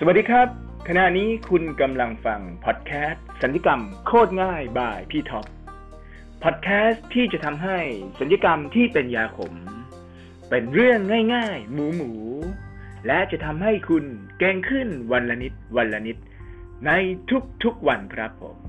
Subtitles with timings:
[0.00, 0.48] สวัสดีครับ
[0.88, 5.46] ขณะนี้คุณกำลังฟังพอดแคสต์สัญญกรรมโคตรง่ายบายพี่ท็อป
[6.42, 7.78] พอดแคสต์ที่จะทำให้
[8.20, 9.54] สัญญกรรมที่เป็นยาขม
[10.48, 11.00] เป็นเรื่อง
[11.34, 12.12] ง่ายๆ หมูหมู
[13.06, 14.04] และจะทำให้คุณ
[14.38, 16.16] เก่งขึ้นวันละนิดวันละนิด
[16.86, 16.90] ใน
[17.64, 18.67] ทุกๆวันครับผม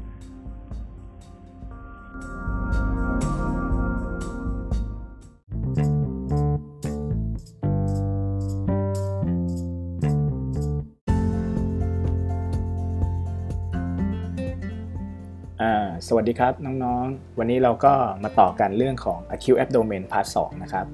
[16.08, 20.86] สวัสดีครับน้องๆ วันนี้เราก็มาต่อกันเรื่องของ acute abdomen part 2นะครับ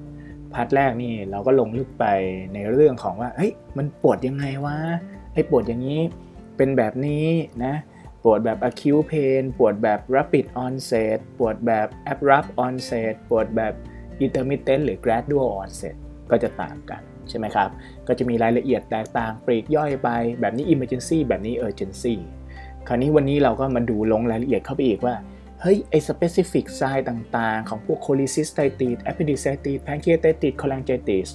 [0.54, 2.06] พาร์ทแรกนี่เราก็ลงลึกไป
[2.54, 4.78] ในเรื่องของว่าเฮ้ยมันปวดยังไงวะ
[5.34, 6.02] ไอ้ปวดอย่างนี้
[6.58, 7.28] เป็นแบบนี้
[7.64, 7.76] นะ
[8.24, 13.74] ปวดแบบ acute pain ปวดแบบ rapid onset ปวดแบบ abrupt onset ปวดแบบ
[14.24, 15.96] intermittent หรือ gradual onset
[16.32, 17.70] ก็จะต่างกันใช่ไหมครับ
[18.08, 20.10] ก็จะมีรายละเอียดแตกต่างปลีกย่อยไป
[20.42, 22.16] แบบนี้ emergency แบบนี้ urgency
[22.88, 25.16] คราวนี้วันนี้เราก็มาดูลงรายละเอียดเข้าไปอีกว่า
[25.62, 31.28] เฮ้ย ไอ้ specific sign ต่างๆ ของพวก cholecystitis appendicitis pancreatitis cholangitis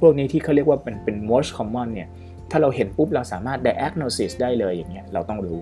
[0.00, 2.08] พวกนี้ที่เขาเรียกว่าเป็นเป็น most common เนี่ย
[2.50, 5.58] ถ้าเราเห็นปุ๊บเราสามารถ diagnosis ได้เลยอย่างเงี้ย เราต้องรู้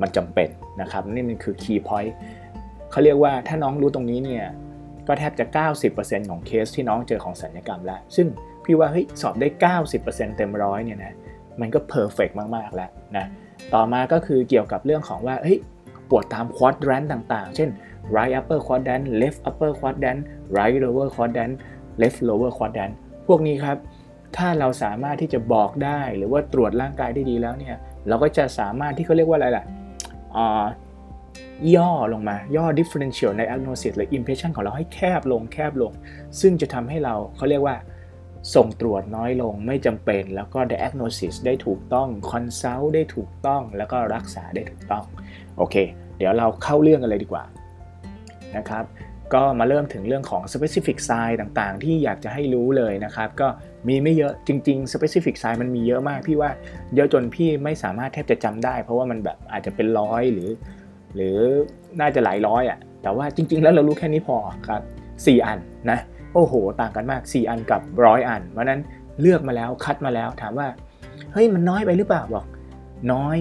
[0.00, 0.48] มันจำเป็น
[0.80, 2.12] นะครับ นี่มันคือ key point
[2.90, 4.44] เขาเรียกว่าถ้าน้องรู้ตรงนี้เนี่ย
[5.08, 5.44] ก็แทบจะ
[5.88, 8.26] 90%ของเคสที่น้องเจอของสัญญกรรมแล้ว ซึ่ง
[8.64, 9.48] พี่ว่าเฮ้ยสอบได้
[9.92, 11.14] 90%เต็มร้อยเนี่ยนะ
[11.60, 13.26] มันก็ perfect มากๆแล้วนะ
[13.74, 15.58] ต่อมาก็คือเกี่ยวกับเรื่องของว่าเฮ้ย
[16.08, 17.68] ปวดตาม quadrant ต่างๆ เช่น
[18.16, 20.20] right upper quadrant left upper quadrant
[20.56, 21.54] right lower quadrant
[22.00, 22.94] left lower quadrant
[23.26, 23.76] พวกนี้ครับ
[24.36, 27.76] ถ้าเราสามารถที่จะบอกได้หรือว่าตรวจร่างกายได้ดีแล้วเนี่ย
[28.08, 29.64] เราก็จะสามารถที่เขาเรียกว่าอะไรล่ะ
[30.36, 30.64] อ่า
[31.76, 35.92] ย่อลงมา ย่อ differential diagnosis หรือ impression ของเราให้แคบลงแคบลง
[36.40, 37.76] ซึ่งจะทำให้เราเขาเรียกว่า
[38.54, 45.04] ส่งตรวจน้อยลงไม่จำเป็น แล้วก็ diagnosis ได้ถูกต้อง consult ได้ถูกต้อง แล้วก็รักษาได้ถูกต้อง
[45.58, 45.76] โอเค
[46.18, 47.44] เดี๋ยวเราเข้าเรื่องกันเลยดีกว่า
[48.56, 48.84] นะครับ
[49.34, 53.48] ก็มาเริ่มถึงเรื่องของ specific sign ต่างๆ ที่อยากจะให้รู้เลยนะครับ ก็
[53.88, 56.50] มีไม่เยอะจริง ๆ specific sign มันมีเยอะมากพี่ว่า
[56.94, 60.50] เยอะจนพี่ไม่สามารถแทบจะจำได้ เพราะว่ามันแบบอาจจะเป็นร้อยหรือ
[61.14, 61.36] หรือ
[62.00, 64.36] น่าจะหลายร้อยอะ่ะแต่ว่าจริง ๆ แล้วเรารู้แค่นี้พอ
[64.68, 65.58] ครับ 4 อัน
[65.90, 65.98] นะ
[66.34, 68.80] โอ้โห ต่างกันมาก 4 อันกับร้อยอัน เพราะนั้น
[69.20, 70.68] เลือกมาแล้วคัดมาแล้วถามว่า
[71.32, 72.46] เฮ้ยมันน้อยไปหรือเปล่าบอก
[73.12, 73.36] น้อย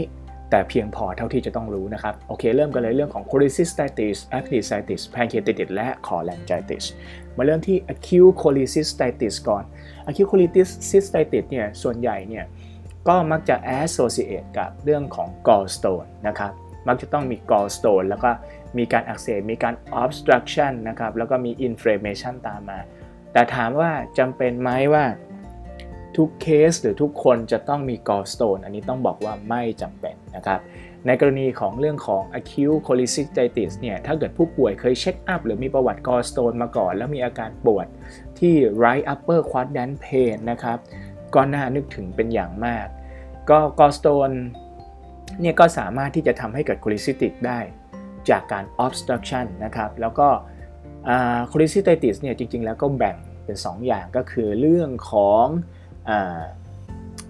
[0.49, 6.85] แต่เพียงพอเท่าที่จะต้องรู้นะครับ โอเค เริ่มกันเลยเรื่องของ cholecystitis appendicitis pancreatitis และ cholangitis
[7.37, 9.63] มาเริ่มที่ acute cholecystitis ก่อน
[10.07, 12.45] acute cholecystitis เนี่ยส่วนใหญ่เนี่ย
[13.07, 16.51] ก็มักจะ associate กับเรื่องของ gallstone นะครับ
[16.87, 18.29] มักจะต้องมี gallstone แล้วก็
[18.77, 19.73] มีการอักเสบมีการ
[20.03, 22.79] obstruction นะครับแล้วก็มี inflammation ตามมา
[23.33, 25.05] แต่ถามว่าจำเป็นไหมว่า
[26.15, 30.59] ทุกเคสหรือทุกคนจะต้องมี gallstone อันนี้ต้องบอกว่าไม่จำเป็นนะครับ
[31.05, 37.87] ในกรณีของเรื่องของ acute cholecystitis เนี่ย ถ้าเกิดผู้ป่วยเคยเช็คอัพหรือมีประวัติ gallstone มาก่อน แล้วมีอาการปวด
[38.39, 38.53] ที่
[38.83, 40.77] right upper quadrant pain นะครับ
[41.35, 42.87] ก็น่านึกถึงเป็นอย่างมาก
[43.49, 44.37] ก็ gallstone
[45.41, 47.59] เนี่ยก็สามารถที่จะทำให้เกิด cholecystitis ได้
[48.29, 50.27] จากการ obstruction นะครับ แล้วก็
[51.51, 55.45] cholecystitis เนี่ยจริง ๆ แล้วก็แบ่งเป็น 2 อย่างก็คือเรื่องของ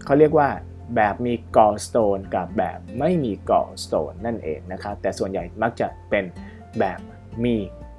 [0.06, 0.50] เขาเรียกว่า
[0.96, 6.26] แบบมี gallstone กับแบบไม่มี gallstone นั่นเองนะครับ แต่ส่วนใหญ่มักจะเป็น
[6.80, 7.00] แบบ
[7.44, 7.56] มี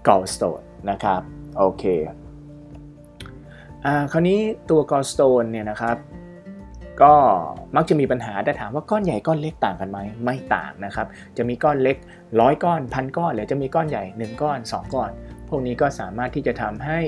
[0.07, 1.21] gallstone นะครับ
[1.59, 1.85] โอเค
[3.85, 4.41] อ่าคราวนี้
[4.71, 5.97] ตัว gallstone เนี่ยนะครับ
[7.03, 7.13] ก็
[7.77, 11.07] มักจะมีปัญหาแต่ถามว่าก้อนใหญ่ก้อนเล็กต่างกันไหมไม่ต่างนะครับ
[11.37, 11.97] จะมีก้อนเล็ก
[12.41, 15.11] ร้อยก้อนพันก้อน หรือจะมีก้อนใหญ่ 1 ก้อน 2 ก้อน
[15.49, 17.01] พวกนี้ก็สามารถที่จะทำให้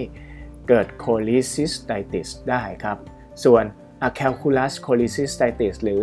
[0.69, 2.99] เกิด cholecystitis ได้ครับ
[3.45, 3.65] ส่วน
[4.09, 6.03] acalculous cholecystitis หรือ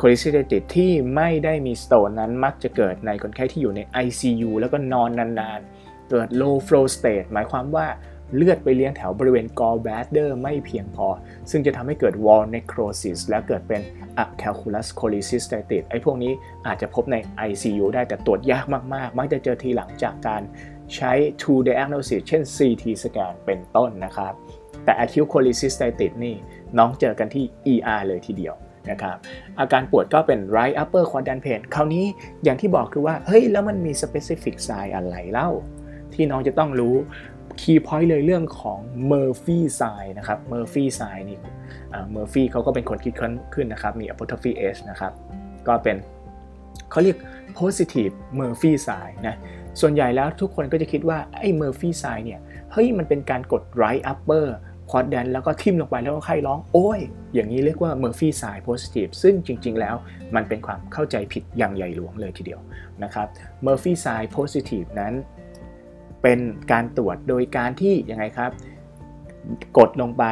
[0.00, 7.86] cholecystitis ที่ไม่ได้มี stone นั้นมักจะเกิดในคนไข้ที่อยู่ใน ICU แล้วก็นอนนานๆ เกิด low flow state หมายความว่า
[8.34, 11.06] เลือดไปเลี้ยงแถวบริเวณ gallbladder ไม่เพียงพอ
[11.50, 13.80] ซึ่งจะทำให้เกิด wall necrosis และเกิดเป็น
[14.24, 16.32] acalculous cholecystitis ไอ้พวกนี้
[16.66, 17.16] อาจจะพบใน
[17.48, 18.64] ICU ได้แต่ตรวจยาก
[18.94, 20.42] มาก ๆ มักจะเจอทีหลังจากการ
[20.94, 24.32] ใช้ two diagnosis เช่น CT scan เป็นต้นนะครับ
[24.84, 26.36] แต่ acute cholecystitis นี่
[26.78, 28.54] น้องเจอกันที่ ER เลยทีเดียว
[28.90, 29.16] นะครับ
[29.60, 32.04] อาการปวดก็เป็น right upper quadrant pain คราวนี้
[32.44, 35.50] อย่างที่บอกคือว่า เฮ้ย แล้วมันมี specific sign อะไรเล่า
[36.14, 36.94] ที่น้องจะต้องรู้
[37.60, 38.78] key point เลยเรื่องของ
[39.12, 41.38] Murphy sign นะครับ Murphy sign นี่
[42.14, 43.14] Murphy เขาก็เป็นคนคิด
[43.54, 45.12] ขึ้นนะครับ มี apostrophe s นะครับ
[45.68, 45.96] ก็เป็น
[46.90, 47.16] เขาเรียก
[47.58, 49.36] positive Murphy sign นะ
[49.80, 52.40] ส่วนใหญ่แล้วทุกคนก็จะคิดว่า ไอ้ Murphy sign เนี่ย
[52.72, 54.46] เฮ้ย มันเป็นการกด right upper
[54.90, 57.00] ควอดแดนแล้วก็ทิ่มลงไปแล้วก็ไข้ร้อง โอ้ย
[57.34, 59.94] อย่างนี้เรียกว่า Murphy Sign Positive ซึ่งจริง ๆ แล้ว
[60.34, 62.60] มันเป็นความเข้าใจผิดอย่างใหญ่หลวงเลยทีเดียว
[63.04, 63.26] นะครับ
[63.66, 65.14] Murphy Sign Positive นั้น
[66.22, 66.38] เป็น
[66.72, 68.50] การตรวจโดยการที่ยังไงครับ
[69.78, 70.24] กดลงไป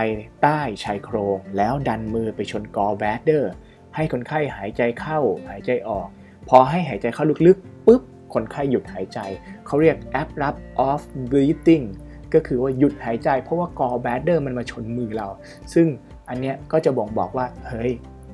[0.42, 3.52] ใต้ชายโครง แล้วดันมือไปชน gallbladder
[3.94, 5.20] ให้คนไข้หายใจเข้า
[5.50, 6.08] หายใจออก
[6.48, 8.02] พอให้หายใจเข้าลึกๆปุ๊บ
[8.34, 9.18] คนไข้หยุดหายใจ
[9.66, 11.86] เขาเรียก abrupt off breathing
[12.34, 15.28] ก็คือว่าหยุดหายใจเพราะว่า gallbladder มันมาชนมือเรา
[15.74, 15.86] ซึ่ง
[16.28, 17.92] อันเนี้ยก็จะบ่งบอกว่า เฮ้ย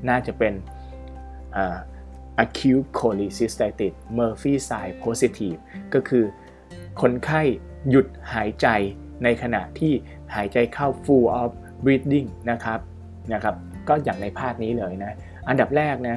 [0.09, 0.53] น่าจะเป็น
[2.45, 5.59] acute cholecystitis Murphy sign positive
[5.95, 6.25] ก็คือ
[7.03, 7.43] คนไข้
[7.91, 8.67] หยุดหายใจ
[9.25, 9.93] ในขณะที่
[10.35, 11.51] หายใจเข้า full of
[11.85, 12.81] breathing นะครับ
[13.33, 13.55] นะครับ
[13.89, 15.13] ก็อย่างในภาพนี้เลยนะ
[15.49, 16.17] อันดับแรกนะ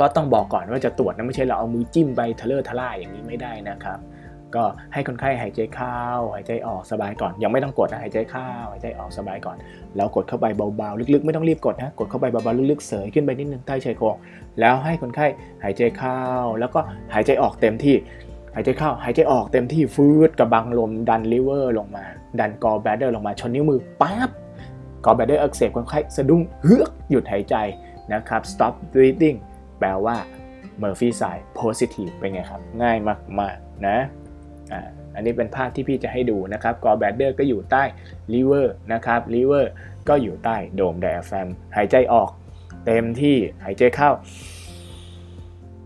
[0.00, 3.98] ก็ต้องบอกก่อนว่าจะตรวจนะไม่ใช่เราเอามือจิ้มไปทะเลอร์ทะล่าอย่างนี้ไม่ได้นะครับ
[4.54, 5.98] ก็ให้คนไข้หายใจเข้า
[6.34, 9.56] หายใจออกสบายก่อน ยังไม่ต้องกดนะหายใจเข้าหายใจออกสบายก่อน
[9.96, 10.46] แล้วกดเข้าไป
[10.76, 14.16] เบาๆลึกๆ ไม่ต้องรีบกดนะกดเข้าไปเบาๆลึกๆเสยขึ้นไปนิดนึงใต้ชายโครง
[14.60, 15.26] แล้วให้คนไข้
[15.62, 16.20] หายใจเข้า
[16.60, 16.80] แล้วก็
[17.14, 17.96] หายใจออกเต็มที่
[18.54, 22.04] หายใจเข้าหายใจออกเต็มที่ฟืดกระบังลมดันลิเวอร์ลงมา
[22.40, 24.30] ดัน gallbladder ลงมาชนนิ้วมือปั๊บ
[25.04, 27.56] gallbladder อักเสบคนไข้สะดุ้งเฮือกหยุดหายใจ
[28.12, 29.38] นะครับ stop breathing
[29.78, 30.16] แปลว่า
[30.82, 32.96] Murphy sign positive เป็นไงครับ ง่าย
[33.40, 33.98] มากๆนะ
[34.72, 34.80] อ่า
[35.14, 37.82] อันนี้เป็นภาพที่พี่จะให้ดูนะครับกอแบดเดอร์ก็อยู่ใต้
[38.32, 39.66] liver นะครับ liver
[40.08, 42.30] ก็อยู่ใต้โดมไดอะแฟมหายใจออก
[42.86, 44.10] เต็มที่หายใจเข้า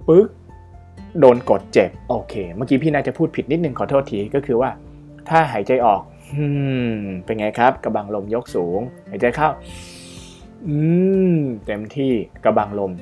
[0.08, 0.28] ปึ๊ก
[1.20, 4.70] โดนกดเจ็บ โอเค เมื่อกี้พี่น่าจะพูดผิดนิดนึงขอโทษทีก็คือว่า
[5.28, 6.02] ถ้าหายใจออก
[7.24, 9.48] เป็นไงครับ กระบังลมยกสูง หายใจเข้า
[10.66, 10.76] อื
[11.34, 12.12] มเต็มที่
[12.44, 12.92] กระบังลม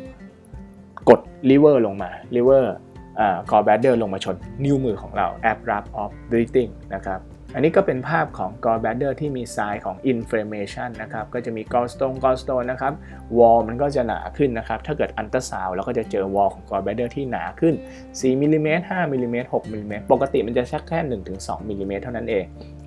[1.09, 1.21] กด
[1.51, 2.75] liver ลงมา liver
[3.21, 7.21] อ่า gallbladder ลงมาชนนิ้วมือของเรา abrupt of breathing นะครับ
[7.55, 12.93] อันนี้ก็เป็นภาพของ gallbladder ที่มีทรายของ inflammation นะครับ ก็จะมี gallstone gallstone นะครับ
[13.39, 17.75] wall มันก็จะหนาขึ้นนะครับ ถ้าเกิดอันตราซาวเราก็จะเจอ wall ของ gallbladder ที่หนาขึ้น
[18.09, 20.99] 4มิลลิเมตร5มิลลิเมตร6มิลลิเมตรปกติมันจะสักแค่
[21.35, 22.45] 1-2มิลลิเมตรเท่านั้นเอง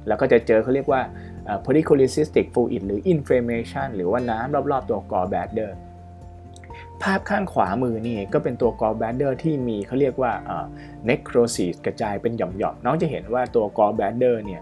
[0.07, 1.01] แล้วก็จะเจอเขาเรียกว่า
[1.65, 5.71] pericholecystic fluid หรือ inflammation หรือว่าน้ำรอบๆตัว gallbladder
[7.03, 10.31] ภาพข้างขวามือนี่ก็เป็นตัว gallbladder ที่มีเขาเรียกว่า
[11.09, 14.61] necrosis กระจายเป็นหย่อมๆ น้องจะเห็นว่าตัว gallbladder เนี่ย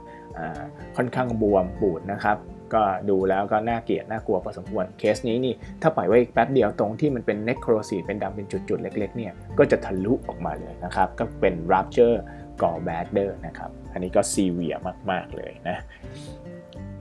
[0.97, 2.37] ค่อนข้างบวมปูดนะครับ
[2.73, 12.17] ก็ดูแล้วก็น่าเกลียดน่ากลัวพอสมควรเคสนี้นี่ถ้าปล่อยไว้อีกแป๊บเดียวตรงที่มันเป็น necrosis เป็นดำเป็นจุดๆ เล็กๆเนี่ยก็จะทะลุออกมาเลยนะครับ ก็เป็น rupture
[12.61, 14.79] gallbladder นะครับ อันนี้ก็ severe
[15.11, 15.77] มากๆเลยนะ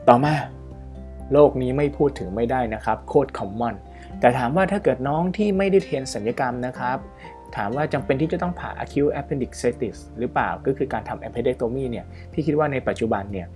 [0.09, 0.35] ต่อมา
[1.33, 3.75] โรคนี้ไม่พูดถึงไม่ได้นะครับ โคตร common
[4.21, 6.99] แต่ถามว่าถ้าเกิดน้องที่ไม่ได้เรียนสัญญกรรมนะครับ
[7.57, 13.49] ถามว่าจำเป็นที่จะต้องผ่า acute appendicitis หรือเปล่าก็คือการทำ appendectomy เนี่ยพี่คิดว่าในปัจจุบันเนี่ย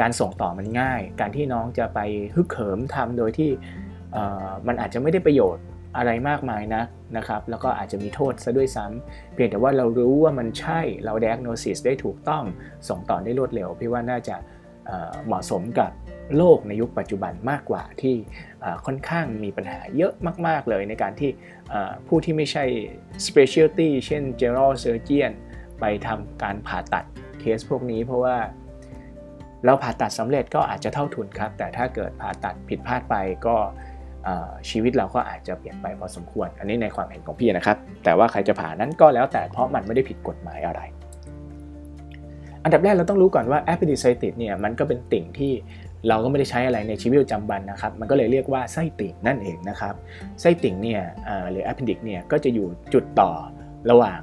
[0.00, 2.00] การส่งต่อมันง่าย การที่น้องจะไป
[2.34, 3.50] ฮึกเหิมทำโดยที่
[4.66, 5.64] มันอาจจะไม่ได้ประโยชน์
[5.96, 6.82] อะไรมากมายนะ
[7.16, 12.44] นะครับ แล้วก็อาจจะมีโทษซะด้วยซ้ำเพียงแต่ว่าเรารู้ว่ามันใช่เรา diagnosis ได้ถูกต้อง
[12.88, 14.36] ส่งต่อได้รวดเร็ว พี่ว่าน่าจะ
[15.26, 15.90] เหมาะสมกับ
[16.36, 18.14] โลกในยุคปัจจุบันมากกว่าที่
[18.86, 20.12] ค่อนข้างมีปัญหาเยอะ
[20.46, 21.30] มาก ๆ เลยในการที่
[22.06, 22.64] ผู้ที่ไม่ใช่
[23.26, 25.32] specialty เช่น general surgeon
[25.80, 27.04] ไปทำการผ่าตัด
[27.40, 28.36] เคสพวกนี้เพราะว่า
[29.64, 33.14] เราผ่าตัดสำเร็จก็อาจจะเท่าทุนครับ แต่ถ้าเกิดผ่าตัดผิดพลาดไป
[33.46, 33.56] ก็
[34.70, 40.80] ชีวิตเราก็อาจจะเปลี่ยนไปพอสมควร อันนี้ในความเห็นของพี่นะครับ แต่ว่าใครจะผ่านั้นก็แล้วแต่เพราะมันไม่ได้ผิดกฎหมายอะไร
[42.64, 45.52] อันดับแรกเราต้องรู้ก่อนว่า appendicitis เนี่ยมันก็เป็นติ่งที่
[46.08, 49.94] เราก็ไม่ได้ใช้อะไรในชีวิตประจำวันนะครับ มันก็เลยเรียกว่าไส้ติ่งนั่นเองนะครับ
[50.40, 51.02] ไส้ติ่งเนี่ย
[51.50, 53.32] หรือ appendix เนี่ยก็จะอยู่จุดต่อ
[53.90, 54.20] ระหว่าง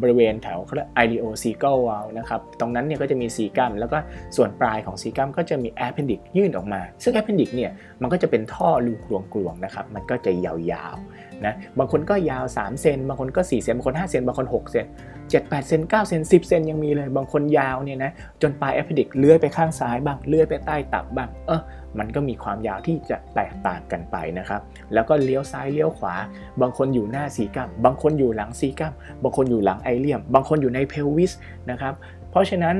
[0.00, 3.98] บริเวณแถวเขาเรียก ileo c e g a l valve นะครับ ตรงนั้นเนี่ยก็จะมีซีกัมแล้วก็
[4.36, 7.70] ส่วนปลายของซีกัมก็จะมี appendix ยื่นออกมา ซึ่ง appendix เนี่ย
[8.02, 8.94] มันก็จะเป็นท่อรู
[9.32, 14.86] กลวงๆนะครับ มันก็จะยาวๆ นะบางคนก็ยาว 3 เซน บางคนก็ 4 เซน บางคน 5 เซน บางคน 6 เซน
[15.30, 18.12] 7 8 เซน 9 เซน 10 เซนยังมีเลย บางคนยาวเนี่ยนะ
[18.42, 21.60] จนปลาย appendix เลื้อยไปข้างซ้ายบ้าง เลื้อยไปใต้ตับบ้าง เออ
[21.98, 24.60] มันก็มีความยาวที่จะแตกต่างกันไปนะครับ
[24.94, 26.14] แล้วก็เลี้ยวซ้ายเลี้ยวขวา
[26.60, 31.32] บางคนอยู่หน้าซีกัมบางคนอยู่หลังซีกัมบางคนอยู่หลังไอเลียม บางคนอยู่ในเพลวิส
[31.70, 31.94] นะครับ
[32.30, 32.76] เพราะฉะนั้น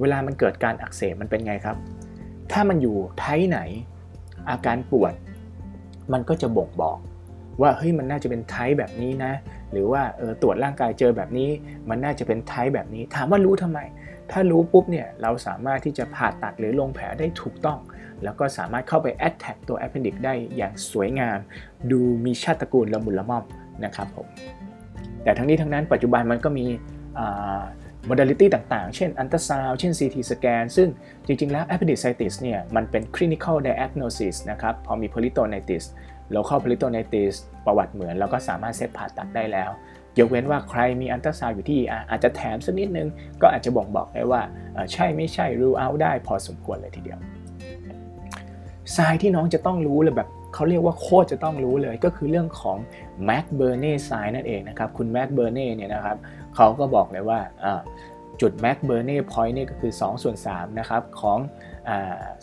[0.00, 1.76] เวลามันเกิดการอักเสบมันเป็นไงครับ
[2.52, 3.58] ถ้ามันอยู่ไทไหน
[4.50, 5.12] อาการปวด
[6.12, 6.98] มันก็จะบ่งบอก
[7.60, 9.32] ว่าเฮ้ยมันน่าจะเป็นไทป์แบบนี้นะ
[9.72, 11.50] หรือว่าเออตรวจร่างกายเจอแบบนี้
[11.88, 13.80] มันน่าจะเป็นไทป์แบบนี้ ถามว่ารู้ทำไม
[14.30, 17.78] ถ้ารู้ปุ๊บเนี่ยเราสามารถที่จะผ่าตัดหรือลงแผลได้ถูกต้อง
[18.24, 21.38] แล้วก็สามารถเข้าไป attack ตัว appendix ได้อย่างสวยงาม
[21.90, 23.44] ดูมีชาติตระกูลละมุนละม่อม
[23.84, 24.26] นะครับผม
[25.24, 26.66] แต่ทั้งนี้ทั้งนั้นปัจจุบันมันก็มี
[28.10, 30.88] modality ต่างๆ เช่นอันตราซาวเช่น CT สแกนซึ่ง
[31.26, 35.84] จริงๆ แล้ว appendicitis เนี่ยมันเป็น clinical diagnosis นะครับ พอมี peritonitis
[36.34, 37.34] local peritonitis
[37.66, 39.70] ประวัติเหมือนเราก็สามารถเซตผ่าตัดได้แล้ว
[40.18, 43.08] ยกเว้นว่าใครมีอันตราซาวอยู่ที่อาจจะแถมสักนิดนึง
[43.42, 44.42] ก็อาจจะบ่งบอกได้ว่า
[44.92, 47.18] ใช่ไม่ใช่ rule out ได้พอสมควรเลยทีเดียว
[48.96, 52.78] ทรายที่น้องจะต้องรู้เลยแบบเขาเรียกว่าโคตรจะต้องรู้เลยก็คือเรื่องของ
[53.28, 55.60] Mac b e r n e y sign นั่นเองนะครับ คุณ Mac b e r n
[55.64, 56.16] e y เน่เนี่ยนะครับ
[56.56, 57.40] เขาก็บอกเลยว่า
[58.40, 61.38] จุด Mac b e r n e y point นี่ก็คือ2ส่วน3นะครับของ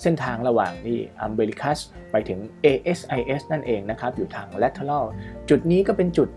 [0.02, 1.80] เส้นทางระหว่างที่ umbilicus
[2.12, 5.06] ไปถึง ASIS นั่นเองนะครับอยู่ทาง lateral
[5.50, 6.30] จุดนี้ก็เป็นจุด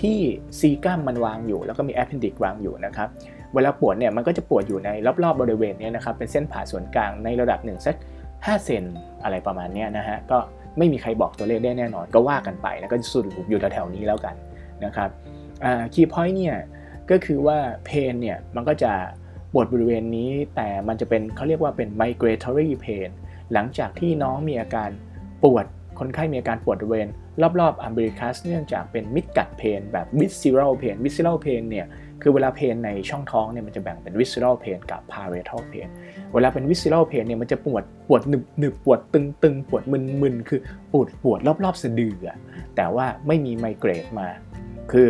[0.00, 0.18] ที่
[0.60, 3.08] ซีกัมมันวางอยู่ แล้วก็มี appendix วางอยู่นะครับ
[3.54, 4.90] เวลาปวดเนี่ยมันก็จะปวดอยู่ใน
[5.22, 8.84] รอบๆบริเวณนี้นะครับเป็นเส้นผ่าศูนย์กลางในระดับ1สัก5เซน
[9.24, 10.38] อะไรประมาณนี้นะฮะก็
[10.78, 14.34] ไม่มีใครบอกตัวเลขได้แน่นอนก็ว่ากันไปแล้วก็สุดอยู่แถวๆนี้แล้วกัน
[14.84, 15.10] นะครับ
[15.94, 16.56] คีย์พอยต์เนี่ย
[17.10, 18.92] ก็คือว่าเพนเนี่ยมันก็จะ
[19.58, 23.10] วดบริเวณนี้แต่มันจะเป็นเขาเรียกว่าเป็น migratory pain
[23.52, 24.90] หลังจากที่น้องมีอาการ
[25.44, 25.66] ปวด
[25.98, 27.08] คนไข้มีอาการปวดบริเวณ
[27.60, 31.86] รอบๆ umbilicus เนื่องจากเป็นมิดกัดเพนแบบ visceral pain visceral pain เนี่ย
[32.22, 35.88] คือเวลาเพนในช่องท้องเนี่ยมันจะแบ่งเป็น visceral pain กับ parietal pain
[36.34, 40.60] เวลาเป็น visceral pain เนี่ยมันจะปวดปวดหนึบหนึบปวดตึงตึงปวดมึนมึนคือ
[40.92, 42.16] ปวดปวดรอบๆสะดือ
[42.76, 44.28] แต่ว่าไม่มีไมเกรดมา
[44.92, 45.08] คือ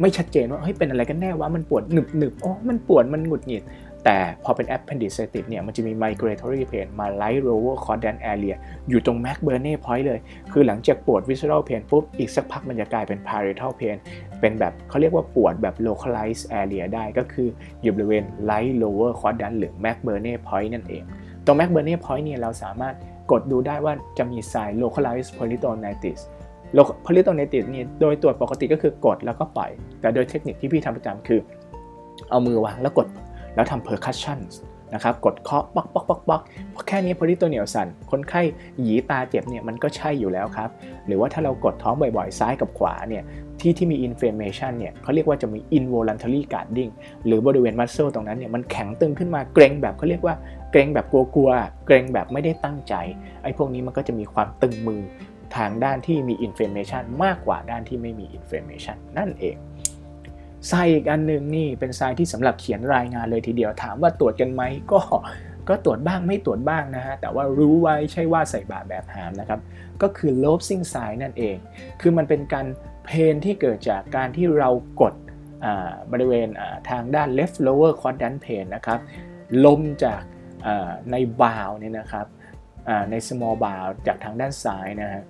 [0.00, 3.62] ไม่ชัดเจนว่าเฮ้ยเป็นอะไรกันแน่ว่ามันปวดหนึบหนึบอ๋อมันปวดมันหงุดหงิด
[4.04, 8.56] แต่พอเป็น appendicitis เนี่ยมันจะมี migratory pain มา light lower quadrant area
[8.88, 10.20] อยู่ตรง Mac b e r n e y point เลย
[10.52, 13.96] คือหลังจากปวด visceral pain ปุ๊บ อีกสักพักมันจะกลายเป็น parietal pain
[14.40, 17.48] เป็นแบบเขาเรียกว่าปวดแบบ localized area ได้ก็คือ
[17.82, 21.02] อยู่บริเวณ light lower quadrant หรือ Mac b e r n e y point นั่นเอง
[21.46, 22.94] ตรง Mac b e r n e y point เนี่ยเราสามารถ
[23.30, 26.20] กดดูได้ว่าจะมี sign localized peritonitis
[27.04, 29.70] พลิโตเนติสนี่โดยตรวจปกติก็คือกดแล้วก็ปล่อย
[30.00, 31.40] แต่โดยเทคนิคที่พี่ทำประจำคือ
[32.30, 33.06] เอามือวางแล้วกด
[33.54, 34.38] แล้วทำ percussion
[34.94, 36.42] นะครับกดเคาะป๊อกป๊อกป๊อกป๊อก
[36.74, 38.42] พแค่นี้พลิโตเนียลสั่นคนไข้
[38.82, 40.70] หยีตาเจ็บเนี่ยมันก็ใช่อยู่แล้วครับ
[41.06, 43.24] หรือว่าถ้าเรากดท้องบ่อยๆ ซ้ายกับขวาเนี่ย
[43.60, 46.92] ที่ที่มี inflammation เนี่ยเขาเรียกว่าจะมี involuntary guarding
[47.26, 50.34] หรือบริเวณ muscle ตรงนั้นเนี่ยมันแข็งตึงขึ้นมาเกรงแบบเขาเรียกว่า
[50.70, 52.94] เกรงแบบกลัวๆเกรงแบบไม่ได้ตั้งใจ
[53.42, 55.02] ไอ้พวกนี้มันก็จะมีความตึงมือ
[55.56, 59.56] ทางด้านที่มี inflammation มากกว่าด้านที่ไม่มี inflammation นั่นเอง
[60.70, 64.62] ทรายอีกอันหนึ่งนี่เป็นทรายที่สำหรับเขียนรายงานเลยทีเดียวถามว่าตรวจกันไหม
[64.92, 65.00] ก็
[65.68, 69.60] ก็ตรวจบ้างไม่ตรวจบ้างนะฮะ แต่ว่ารู้ไว้ใช่ว่าใส่บาแบบหามนะครับ
[70.02, 71.56] ก็คือ lobsing sign นั่นเอง
[72.00, 72.66] คือมันเป็นการ
[73.04, 75.14] เพนที่เกิดจากการที่เรากด
[76.12, 76.48] บริเวณ
[76.90, 79.00] ทางด้าน left lower quadrant pain นะครับ
[79.64, 80.22] ลมจาก
[81.10, 82.26] ในบาวเนี่ยนะครับ
[83.10, 85.22] ใน small bowel จากทางด้านซ้ายนะฮะ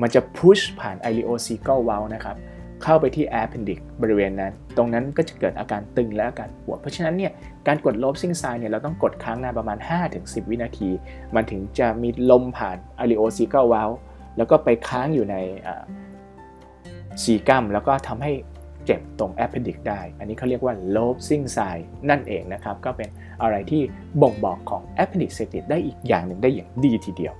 [0.00, 2.36] มันจะ push ผ่าน ileocecal valve นะครับ
[2.82, 7.32] เข้าไปที่ appendix บริเวณนั้น ตรงนั้นก็จะเกิดอาการตึงและอาการปวด เพราะฉะนั้นเนี่ย
[7.66, 9.78] การกด lobsing sign เนี่ยเราต้องกดค้างนานประมาณ
[10.14, 10.90] 5-10 วินาที
[11.34, 13.96] มันถึงจะมีลมผ่าน ileocecal valve
[14.36, 15.36] แล้วก็ไปค้างอยู่ใน
[17.22, 18.32] ซีกัมแล้วก็ทำให้
[18.86, 23.08] เจ็บตรง appendix ได้ อันนี้เขาเรียกว่า lobsing sign นั่นเองนะครับ ก็เป็น
[23.42, 23.82] อะไรที่
[24.22, 27.34] บ่งบอกของ appendicitis ได้อีกอย่างหนึ่งได้อย่างดีทีเดียว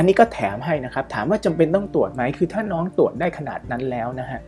[0.00, 4.40] อันนี้ก็แถมให้นะครับ ถามว่าจำเป็นต้องตรวจไหมคือถ้าน้องตรวจได้ขนาดนั้นแล้วนะฮะ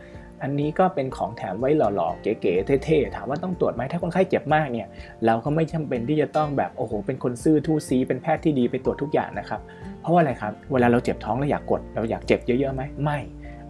[0.43, 4.87] อันนี้ก็เป็นของแถมไว้หล่อๆเก๋ๆเท่ๆถามว่าต้องตรวจไหมถ้าคนไข้เจ็บมากเนี่ย
[5.25, 9.61] เราก็ไม่จำเป็นที่จะต้องแบบโอ้โหเป็นคนซื่อทู่ซีเป็นแพทย์ที่ดีไปตรวจทุกอย่างนะครับ
[10.01, 13.19] เพราะว่าอะไรครับ เวลาเราเจ็บท้องเราอยากกด เราอยากเจ็บเยอะๆไหมไม่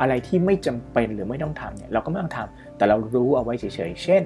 [0.02, 4.24] อะไรที่ไม่จำเป็นหรือไม่ต้องทำเนี่ยเราก็ไม่ต้องทำแต่เรารู้เอาไว้เฉยๆเช่น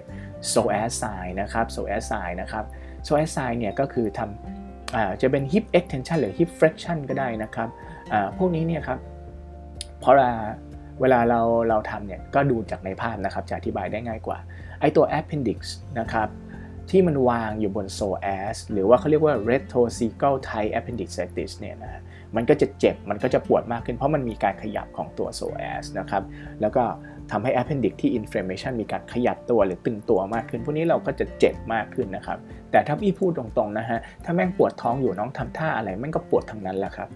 [0.54, 2.66] so as sign นะครับ so as sign นะครับ
[3.08, 4.67] so as sign เนี่ยก็คือทำ
[5.22, 7.70] จะเป็น hip extension หรือ hip flexion ก็ได้นะครับ
[8.38, 9.00] พวกนี้เนี่ยครับ
[10.04, 10.12] พอ
[11.02, 14.38] เวลาเราเราทำเนี่ยก็ดูจากในภาพนะครับจะอธิบายได้ง่ายกว่า
[14.82, 15.60] ไอตัว appendix
[16.00, 16.30] นะครับ
[16.90, 22.02] ที่มันวางอยู่บน psoas หรือว่าเขาเรียกว่า retrocecal tight appendicitis เนี่ยนะ
[22.36, 26.24] มันก็จะเจ็บมันก็จะปวดมากขึ้นเพราะมันมีการขยับของตัว psoas นะครับ
[26.62, 26.84] แล้วก็
[27.32, 32.38] ทำให้ appendix ที่ inflammation มีการขยับตัวหรือตึงตัวมากขึ้น พวกนี้เราก็จะเจ็บมากขึ้นนะครับ
[32.72, 37.10] แต่ถ้าพี่พูดตรงๆนะฮะ ถ้าแม่งปวดท้องอยู่น้องทำท่าอะไรแม่งก็ปวดทั้งนั้นแหละครับ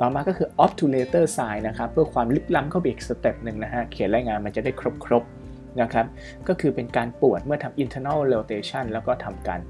[0.00, 4.72] ต่อมาก็คือ obturator sign นะครับ เพื่อความลึกล้ำเข้าไปอีกสเต็ปหนึ่งนะฮะ เขียนรายงานมันจะได้
[5.04, 6.06] ครบๆนะครับ
[6.48, 9.60] ก็คือเป็นการปวดเมื่อทำ internal rotation แล้วก็ทำการ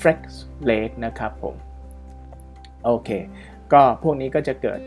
[0.00, 0.20] flex
[0.68, 1.54] leg นะครับผม
[2.84, 3.10] โอเค
[3.72, 4.80] ก็พวกนี้ก็จะเกิด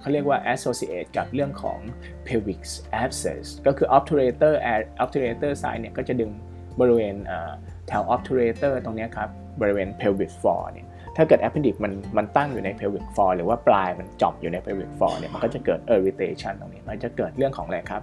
[0.00, 1.78] เขาเรียกว่า associate กับเรื่องของ
[2.26, 2.60] pelvic
[3.02, 4.54] abscess ก็คือ obturator
[5.02, 6.30] obturator side เนี่ยก็จะดึง
[6.80, 7.14] บริเวณ
[7.88, 9.28] แถว obturator ตรงนี้ครับ
[9.60, 10.86] บริเวณ pelvic floor เนี่ย
[11.16, 18.02] ถ้าเกิด appendix มันมันตั้งอยู่ใน pelvic floor หรือว่าปลายมันจอบอยู่ใน pelvic floor เนี่ยมันก็จะเกิด irritation ตรงนี้มันจะเกิดเรื่องของอะไรครับ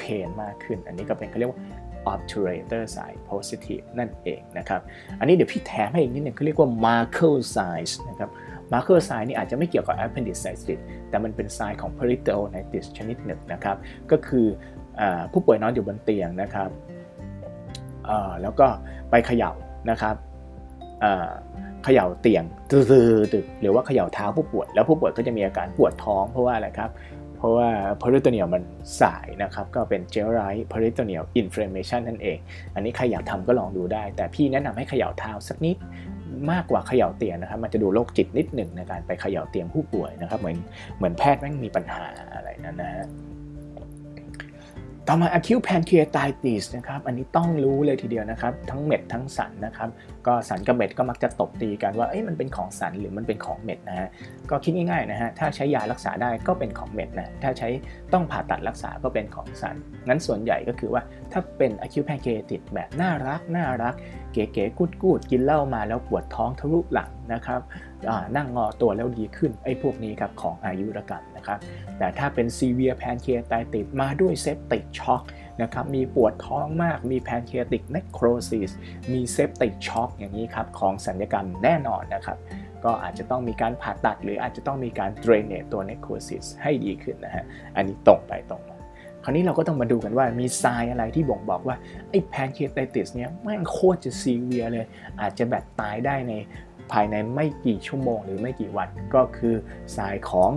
[0.00, 1.60] pain มากขึ้น อันนี้ก็เป็นเขาเรียกว่า
[2.12, 4.80] obturator side positive นั่นเองนะครับ
[5.20, 8.30] อันนี้เดี๋ยวพี่แถมให้อีกนิดหนึ่งเขาเรียกว่า Markle size นะครับ
[8.72, 10.80] Markle size นี่อาจจะไม่เกี่ยวกับ appendicitis
[11.10, 13.76] แต่มันเป็น sign ของ peritonitis ชนิดหนึ่งนะครับ
[14.10, 14.46] ก็คือ
[15.00, 15.02] อ
[15.32, 16.70] ผู้ป่วยนอนอยู่บนเตียงนะครับ
[18.42, 18.66] แล้วก็
[19.10, 19.52] ไปเขย่า
[19.90, 20.16] นะครับ
[21.84, 26.90] เขย่าเตียงตึกหรือว่าเขย่าเท้าผู้ป่วย แล้วผู้ป่วยก็จะมีอาการปวดท้องเพราะว่าอะไรครับ
[27.36, 27.68] เพราะว่า
[28.02, 28.62] peritoneal มัน
[29.00, 32.38] สายนะครับ ก็เป็น generalized peritoneal inflammation นั่นเอง
[32.74, 35.76] อันนี้ใครอยากทำก็ลองดูได้ แต่พี่แนะนำให้เขย่าเท้าสักนิด
[36.52, 40.56] มากกว่าเขย่าเตียงนะครับ มันจะดูโรคจิตนิดหนึ่งในการไปเขย่าเตียงผู้ป่วยนะครับ เหมือน
[40.96, 42.02] เหมือนแพทย์แม่งมีปัญหา
[42.34, 43.06] อะไรนั่นนะฮะ
[45.08, 49.88] ต่อมา acute pancreatitis นะครับ อันนี้ต้องรู้เลยทีเดียวนะครับ ทั้งเม็ดทั้งสันนะครับ
[50.26, 54.08] ก็สันกับเม็ดก็มักจะตบตีกันว่า เอ้ยมันเป็นของสันหรือมันเป็นของเม็ดนะฮะ
[54.50, 57.68] ก็คิดง่ายๆนะฮะ ถ้าใช้ยารักษาได้ก็เป็นของเม็ดนะ ถ้าใช้
[58.12, 59.76] ต้องผ่าตัดรักษาก็เป็นของสัน
[60.08, 63.94] งั้นส่วนใหญ่ก็คือว่าถ้าเป็น acute pancreatitis แบบน่ารักน่ารัก
[64.34, 67.60] เก๋ๆกูดๆกินเหล้ามาแล้วปวดท้องทะลุหลังนะครับ
[68.36, 71.58] นั่งงอตัวแล้วดีขึ้นไอ้พวกนี้ครับของอายุรกรรมนะครับ
[71.98, 75.22] แต่ถ้าเป็น severe pancreatitis มาด้วย septic shock
[75.62, 78.70] นะครับมีปวดท้องมากมี pancreatic necrosis
[79.12, 82.38] มี septic shock อย่างนี้ครับของสัญญกรรมแน่นอนนะครับ
[82.84, 87.44] ก็อาจจะต้องมีการผ่าตัดหรืออาจจะต้องมีการ drainage ตัว necrosis ให้ดีขึ้นนะฮะ
[87.76, 88.73] อันนี้ตรงไปตรงมา
[89.24, 91.76] คราวนี้เราก็ต้องมาดูกันว่ามีทรายอะไรที่บ่งบอกว่า
[92.10, 94.86] ไอ้ pancreatitis เนี่ยแม่งโคตรจะ severe เลย
[95.20, 96.32] อาจจะแบบตายได้ใน
[96.92, 99.54] ภายในไม่กี่ชั่วโมงหรือไม่กี่วัน ก็คือ
[99.96, 100.50] sign ของ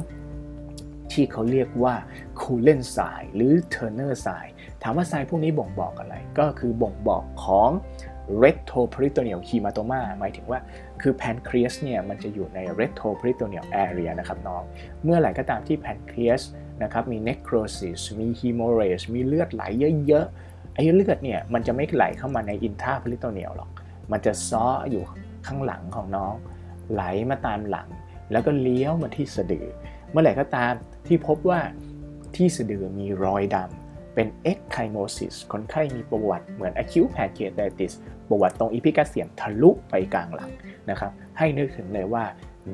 [1.12, 1.96] ที่เขาเรียกว่า
[2.40, 4.48] Cullen sign หรือ Turner sign
[4.84, 7.70] ถามว่า sign พวกนี้บ่งบอกอะไร ก็คือบ่งบอกของ
[8.44, 10.60] retroperitoneal hematoma หมายถึงว่า
[11.02, 14.64] คือแพนครีสเนี่ยมันจะอยู่ใน retroperitoneal area นะครับน้อง
[15.04, 15.88] เมื่อไหร่ก็ตามที่แพ
[16.84, 19.64] นะครับมี necrosis มี hemorrhage มีเลือดไหล
[20.08, 23.70] เยอะๆไอ้เลือดเนี่ยมันจะไม่ไหลเข้ามาใน intraperitoneal หรอก
[24.12, 25.04] มันจะซ้ออยู่
[25.48, 26.34] ข้างหลังของน้อง
[26.94, 27.88] ไหลมาตามหลัง
[28.32, 29.68] แล้วก็เลี้ยวมาที่สะดือ
[30.12, 30.74] เมื่อไหร่ก็ตาม
[31.08, 31.60] ที่พบว่า
[32.36, 37.94] ที่สะดือมีรอยดำเป็น echymosis คนไข้มีประวัติเหมือน acute pancreatitis
[38.30, 40.52] ประวัติตรงอีพิกาเสียมทะลุไปกลางหลัง
[40.90, 42.24] นะครับให้นึกถึงเลยว่า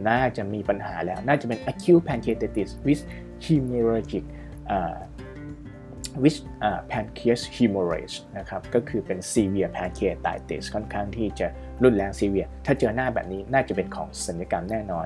[0.09, 3.01] น่าจะมีปัญหาแล้ว น่าจะเป็น acute pancreatitis with
[3.45, 4.25] hemorrhagic
[6.23, 6.39] with
[6.91, 11.47] pancreas hemorrhage นะครับก็คือเป็น severe pancreatitis ค่อนข้างที่จะ
[11.83, 15.05] รุนแรง severe ถ้าเจอหน้าแบบนี้น่าจะเป็นของสัญญกรรมแน่นอน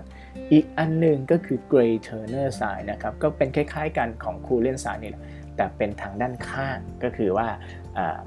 [0.52, 5.24] อีกอันหนึ่งก็คือ gray turner sign นะครับก็เป็นคล้ายๆกันของ c o o l e n sign นี่แหละ
[5.56, 7.48] แต่เป็นทางด้านข้างก็คือว่า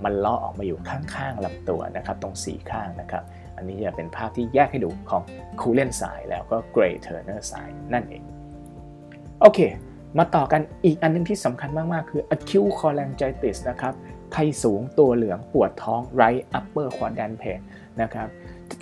[0.05, 3.25] มันเลาะออกมาอยู่ข้างๆลำตัวนะครับตรงสีข้างนะครับ
[3.57, 5.23] อันนี้จะเป็นภาพที่แยกให้ดูของ
[5.61, 8.23] c o o l e n sign แล้วก็ gray turner sign นั่นเอง
[9.41, 9.61] โอเค
[10.19, 13.95] มาต่อกันอีกอันนึงที่สำคัญมาก ๆ คือ acute cholangitis นะครับ
[14.33, 17.61] ไข้สูงตัวเหลืองปวดท้อง right upper quadrant pain
[18.03, 18.29] นะครับ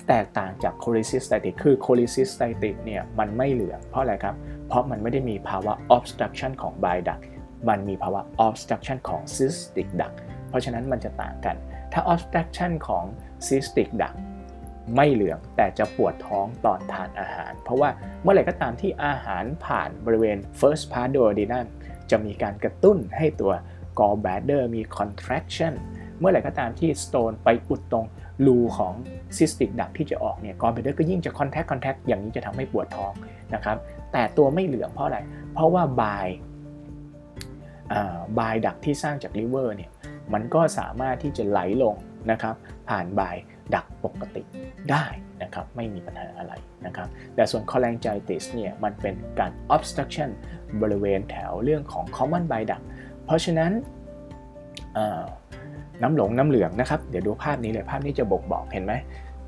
[0.08, 4.36] แตกต่างจาก cholecystitis คือ cholecystitis เนี่ยมันไม่เหลืองเพราะอะไรครับ
[4.68, 7.22] เพราะมันไม่ได้มีภาวะ obstruction ของ bile duct
[7.68, 10.16] มันมีภาวะ obstruction ของ cystic duct
[10.48, 11.56] เพราะฉะนั้นมันจะต่างกัน
[11.92, 13.04] ถ้า obstruction ของ
[13.46, 14.16] cystic duct
[14.94, 17.90] ไม่เหลืองแต่จะปวดท้องตอนทานอาหาร เพราะว่า
[18.22, 21.66] เมื่อไหร่ก็ตามที่อาหารผ่านบริเวณ first part duodenum
[22.10, 23.52] จะมีการกระตุ้นให้ตัว
[23.98, 25.72] gallbladder มี contraction
[26.18, 28.06] เมื่อไหร่ก็ตามที่ stone ไปอุดตรง
[28.46, 28.94] รูของ
[29.36, 33.12] cystic duct ที่จะออกเนี่ย gallbladder ก็ยิ่งจะ contact contact อย่างนี้จะทำให้ปวดท้อง
[33.54, 33.76] นะครับ
[34.12, 35.18] แต่ตัวไม่เหลืองเพราะอะไร
[35.52, 36.28] เพราะว่าบาย
[38.38, 39.90] บายดักที่สร้างจากลิเวอร์เนี่ย
[40.32, 41.94] มันก็สามารถที่จะไหลลง
[42.30, 42.54] นะครับ
[42.88, 43.36] ผ่านบาย
[43.74, 44.42] ดักปกติ
[44.90, 45.04] ได้
[45.42, 46.52] นะครับไม่มีปัญหาอะไร
[46.86, 50.30] นะครับแต่ส่วน cholangitis เนี่ยมันเป็นการ obstruction
[50.82, 52.84] บริเวณแถวเรื่องของ common bile duct
[53.24, 53.72] เพราะฉะนั้น
[56.02, 58.94] น้ำหลงน้ำเหลืองนะครับเดี๋ยวดูภาพนี้เลยภาพนี้จะบอกบอกเห็นไหม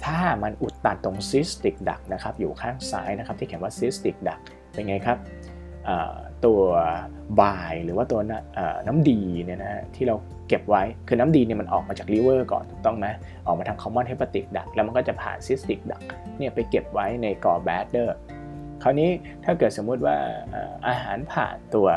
[0.05, 5.18] ถ้ามันอุดตันตรง cystic duct นะครับอยู่ข้างซ้ายนะครับที่เขียนว่า cystic duct เป็นไงครับ
[6.44, 6.60] ตัว
[7.40, 8.20] bile หรือว่าตัว
[8.86, 10.16] น้ำดีเนี่ยนะที่เรา
[10.48, 13.06] เก็บไว้คือน้ำดีเนี่ยมันออกมาจากลิเวอร์ก่อนถูกต้องไหม
[13.46, 16.02] ออกมาทาง common hepatic duct แล้วมันก็จะผ่าน cystic duct
[16.38, 18.16] เนี่ยไปเก็บไว้ใน gallbladder
[18.82, 19.10] คราวนี้
[19.44, 20.16] ถ้าเกิดสมมุติว่า
[20.88, 21.88] อาหารผ่านตัว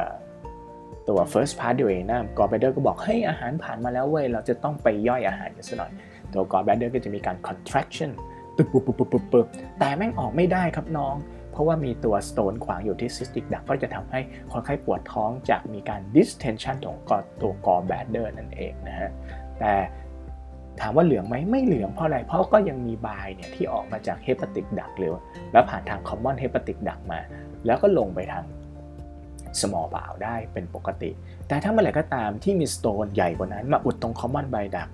[1.10, 5.92] ตัว first part ด u นะกอแบดเดอร์ก็บอกเฮ้ยอาหารผ่านมาแล้วเว้ยเราจะต้องไปย่อยอาหารกันสักหน่อย
[6.34, 8.12] ตัว gallbladder ก็จะมีการ contraction
[8.56, 9.48] ปึ๊บปึ๊บปึ๊บปึ๊บปึ๊บ
[9.80, 11.16] แต่แม่งออกไม่ได้ครับน้อง
[11.54, 14.20] เพราะว่ามีตัว stone ขวางอยู่ที่ cystic duct ก็จะทำให้
[14.52, 16.98] คนไข้ปวดท้องจากมีการ distension ของ
[17.42, 19.10] ตัว gallbladder นั่นเองนะฮะ
[19.60, 19.74] แต่
[20.82, 25.16] ถามว่าเหลืองไหมไม่เหลืองเพราะอะไร เพราะก็ยังมี bile เนี่ยที่ออกมาจาก hepatic duct หรือ
[25.52, 27.20] แล้วผ่านทาง common hepatic duct มา
[27.66, 28.46] แล้วก็ลงไปทาง
[29.62, 31.12] small bowel ได้เป็นปกติ
[31.48, 34.90] แต่ถ้าเมื่อไหร่ก็ตามที่มีสโตนใหญ่กว่านั้นมาอุดตรงคอมมอนไบดัก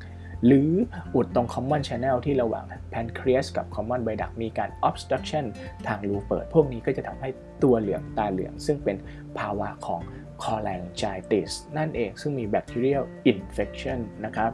[0.45, 0.69] หรือ
[1.15, 5.45] อุดตรง common channel ที่ระหว่าง pancreas กับ common viaduct มีการ obstruction
[5.88, 7.30] ทางรูเปิด พวกนี้ก็จะทำให้
[7.63, 8.97] ตัวเหลืองตาเหลือง ซึ่งเป็น
[9.39, 10.02] ภาวะของ
[10.43, 14.52] cholangitis นั่นเองซึ่งมี bacterial infection นะครับ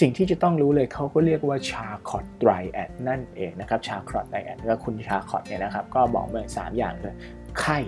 [0.00, 7.16] สิ่งที่จะต้องรู้เลยเขาก็เรียกว่าชาคอตไตรแอดนั่นเองนะครับชาคอตไตรแอดก็คุณชาคอตเนี่ยนะครับก็บอกมาสามอย่างเลย
[7.60, 7.78] ไข้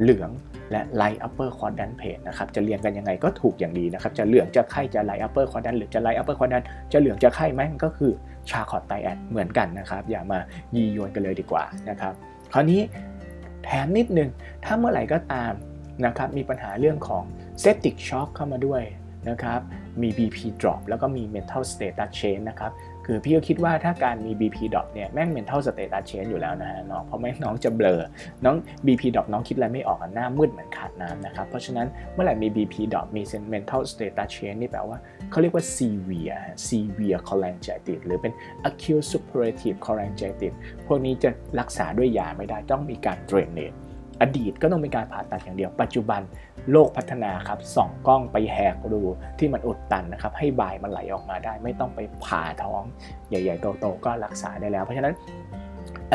[0.00, 0.30] เหลือง
[0.70, 8.12] และ right upper quadrant pain นะครับจะเรียงกันยังไงก็ถูกอย่างดีนะครับจะเหลืองจะไข้จะ right upper quadrant หรือจะ right upper quadrant จะเหลืองจะไข้ไหมก็คือ
[8.50, 10.38] Charcot triad เหมือนกันนะครับอย่ามา
[10.74, 12.12] ยีโยนกันเลยดีกว่านะครับ
[12.52, 12.80] คราวนี้
[13.64, 14.28] แถมนิดนึง
[14.64, 15.52] ถ้าเมื่อไหร่ก็ตาม
[16.06, 17.24] นะครับมีปัญหาเรื่องของ
[17.60, 18.82] septic shock เข้ามาด้วย
[19.30, 19.60] นะครับ
[20.02, 22.72] มี BP drop แล้วก็มี mental status change นะครับ
[23.06, 28.00] คือพี่ก็คิดว่าถ้าการมี BP drop เนี่ยแม่ง mental status change อยู่แล้วนะฮะน้องเพราะไม่น้องจะเบลอ
[28.44, 34.98] น้อง BP drop น้องคิดอะไรไม่ออกหน้ามืดเหมือนขาดน้ำนะครับ เพราะฉะนั้นเมื่อไหร่มี BP drop มี mental status change นี่แปลว่า
[35.30, 38.32] เขาเรียกว่า severe severe cholangitis หรือเป็น
[38.68, 40.54] acute suppurative cholangitis
[40.86, 43.76] พวกนี้จะรักษาด้วยยาไม่ได้ต้องมีการ drainage
[44.22, 46.20] อดีตก็ต้องเป็นการผ่าตัดอย่างเดียว ปัจจุบัน
[46.72, 49.02] โลกพัฒนาครับส่องกล้องไปแหกรู
[49.38, 52.82] ที่มันอุดตันนะครับให้บายมันไหลออกมาได้ ไม่ต้องไปผ่าท้อง
[53.28, 55.14] ใหญ่ ๆ โตๆก็รักษาได้แล้ว เพราะฉะนั้น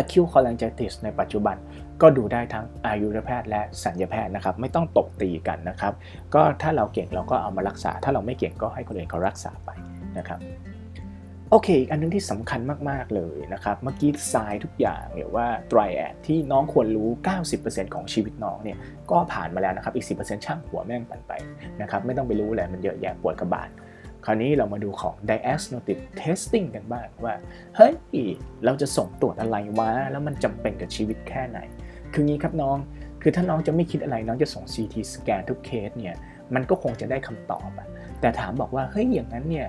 [0.02, 1.56] acute cholangitis ในปัจจุบัน
[2.02, 5.94] ก็ดูได้ทั้งอายุรแพทย์และสัญญาแพทย์นะครับ ไม่ต้องตกตีกันนะครับ
[6.34, 9.70] ก็ถ้าเราเก่งเราก็เอามารักษา ถ้าเราไม่เก่งก็ให้คนอื่นเขารักษาไป
[10.18, 10.40] นะครับ
[11.52, 17.10] โอเคอีกอันนึงที่สำคัญมาก ๆ เลยนะครับ เมื่อกี้ทรายทุกอย่างหรือว่าไตรแอดที่น้องควรรู้
[17.52, 18.78] 90%ของชีวิตน้องเนี่ย
[19.12, 21.34] ก็ผ่านมาแล้วนะครับ อีก 10%ช่างหัวแม่งปันไป
[21.82, 23.70] นะครับไม่ต้องไปรู้แหละมันเยอะแยะปวดกระบาล
[24.26, 27.34] คราวนี้เรามาดูของ diagnostic testing กันบ้างว่า
[27.76, 27.94] เฮ้ย
[28.66, 31.60] เราจะส่งตรวจอะไรวะ แล้วมันจำเป็นกับชีวิตแค่ไหน
[32.14, 32.78] คืองี้ครับน้อง
[33.22, 36.16] คือถ้าน้องจะไม่คิดอะไรน้องจะส่ง CT สแกนทุกเคสเนี่ย
[36.56, 37.70] มันก็คงจะได้คำตอบ
[38.22, 39.68] แต่ถามบอกว่า เฮ้ย อย่างนั้นเนี่ย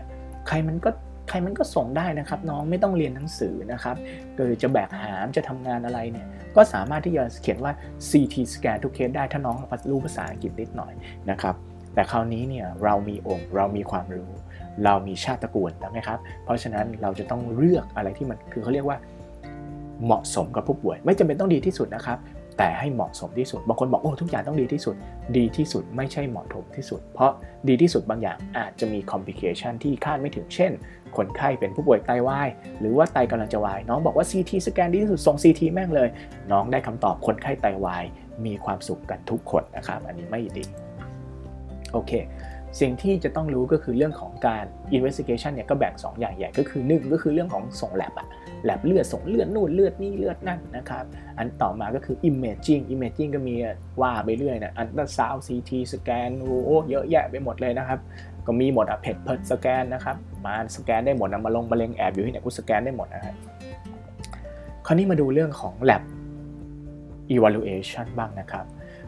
[0.49, 0.91] ใครมันก็
[1.29, 3.97] ใครมันก็ส่งได้นะครับน้องไม่ต้องเรียนหนังสือนะครับ
[4.37, 7.73] เกิดจะแบกหามจะทำงานอะไรเนี่ยก็สามารถที่จะเขียนว่า
[8.09, 9.57] CT scan ทุกเคสได้ถ้าน้อง
[9.91, 10.93] รู้ภาษาอังกฤษนิดหน่อย
[11.31, 11.55] นะครับ
[11.95, 14.31] แต่คราวนี้เนี่ยเรามีองค์เรามีความรู้
[14.85, 18.99] เรามีชาติตระกูลใช่ไหมครับเพราะฉะนั้นเราจะต้องเลือกอะไรที่มันคือเขาเรียกว่า
[20.05, 22.19] เหมาะสมกับผู้ป่วย ไม่จำเป็นต้องดีที่สุดนะครับ
[22.59, 24.95] แต่ให้เหมาะสมที่สุด บางคนบอกโอ้ทุกอย่างต้องดีที่สุด
[25.37, 27.33] ดีที่สุดไม่ใช่เหมาะสมที่สุด เพราะ
[27.69, 30.73] ดีที่สุดบางอย่างอาจจะมีคอมพลิเคชันที่คาดไม่ถึง เช่น
[31.17, 32.49] คนไข้เป็นผู้ป่วยไตวาย
[32.81, 36.09] หรือว่าไตกำลังจะวาย น้องบอกว่า CT สแกนดีที่สุด ส่ง CT แม่งเลย
[36.53, 38.05] น้องได้คำตอบคนไข้ไตวาย
[38.47, 40.65] มีความสุขกันทุกคนนะครับ อันนี้ไม่ดี
[41.93, 42.13] โอเค
[42.81, 44.65] สิ่งที่จะต้องรู้ก็คือเรื่องของการ
[44.97, 48.27] investigation เนี่ยก็แบ่ง2อย่างใหญ่ก็คือ1ก็คือเรื่องของส่งแลบอะ
[48.65, 51.05] แลบเลือดส่งเลือดนู่นเลือดนี่เลือดนั่นนะครับ
[51.39, 53.55] อันต่อมาก็คือ imaging imaging ก็มี
[54.01, 57.99] ว่าไปเรื่อยนะ ultrasound CT scan โอ้เยอะแยะไปหมดเลยนะครับ
[58.47, 63.35] ก็มีหมดอะ PET scan นะครับ มาสแกนได้หมดนะมาลงมะเร็งแอบอยู่ที่ไหนกูสแกนได้หมดนะครับ
[64.87, 66.03] คราวนี้มาดูเรื่องของ lab
[67.35, 68.65] evaluation บ้างนะครับ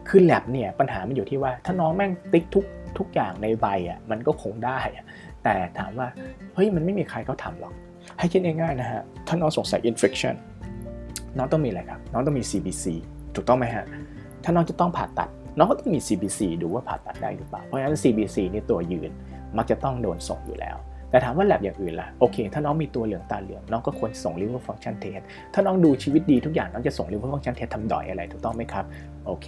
[0.07, 2.65] คือ lab เนี่ยปัญหามันอยู่ที่ว่าถ้าน้องแม่งติ๊กทุก
[2.97, 4.79] ทุกอย่างในใบอะมันก็คงได้
[5.43, 6.07] แต่ถามว่า
[6.55, 7.73] เฮ้ยมันไม่มีใครเขาทำหรอก
[8.19, 10.35] ให้คิดง่ายๆนะฮะถ้าน้องสงสัย infection
[11.37, 12.85] น้องต้องมีอะไรครับ น้องต้องมี CBC
[13.35, 13.85] ถูกต้องไหมฮะ
[14.43, 19.11] ถ้าน้องจะต้องผ่าตัด น้องก็ต้องมี CBC ดูว่าผ่าตัดได้หรือเปล่า เพราะฉะนั้น CBC นี่ตัวยืน
[19.57, 20.77] มักจะต้องโดนส่งอยู่แล้ว
[21.11, 28.85] แต่ถามว่าแลบอย่างอื่นล่ะโอเค ถ้าน้องมีตัวเหลืองตาเหลืองน้องก็ควรส่ง liver function test ถ้าน้องดูชีวิตดีทุกอย่างน้องจะส่ง liver function test ทำดอยอะไรถูกต้องไหมครับ
[29.25, 29.47] โอเค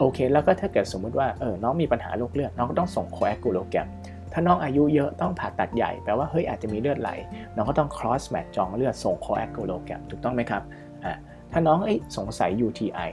[0.00, 3.88] โอเค แล้วก็ถ้าเกิดสมมุติว่าเออน้องมีปัญหาโรคเลือดน้องก็ต้องส่ง coagulogram
[4.32, 7.10] ถ้าน้องอายุเยอะต้องผ่าตัดใหญ่แปลว่าเฮ้ยอาจจะมีเลือดไหล
[7.54, 10.62] น้องก็ต้อง cross match จองเลือดส่ง coagulogram ถูกต้องไหมครับ
[11.04, 11.12] อ่า
[11.52, 13.10] ถ้าน้องเอ้ยสงสัย UTI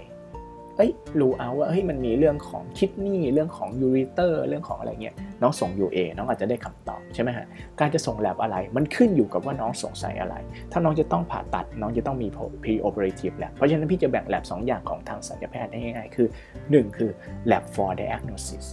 [0.78, 7.46] เอ้ยรู้เอาว่าเฮ้ยมันมีเรื่องของคิดนี่เรื่องของยูริเตอร์เรื่องของอะไรเงี้ยน้องส่ง UA น้องอาจจะได้คำตอบใช่ไหมฮะ
[7.80, 10.36] การจะส่งแลบอะไร มันขึ้นอยู่กับว่าน้องสงสัยอะไร
[10.72, 12.28] ถ้าน้องจะต้องผ่าตัดน้องจะต้องมี
[12.64, 16.28] pre operative lab เพราะฉะนั้นพี่จะแบ่งแลบ2อย่างของทางสัญญาแพทย์ได้ง่ายๆคือ
[16.62, 17.12] 1 คือ
[17.52, 18.66] lab for diagnosis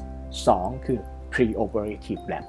[0.45, 0.99] 2 คือ
[1.33, 2.45] pre operative lab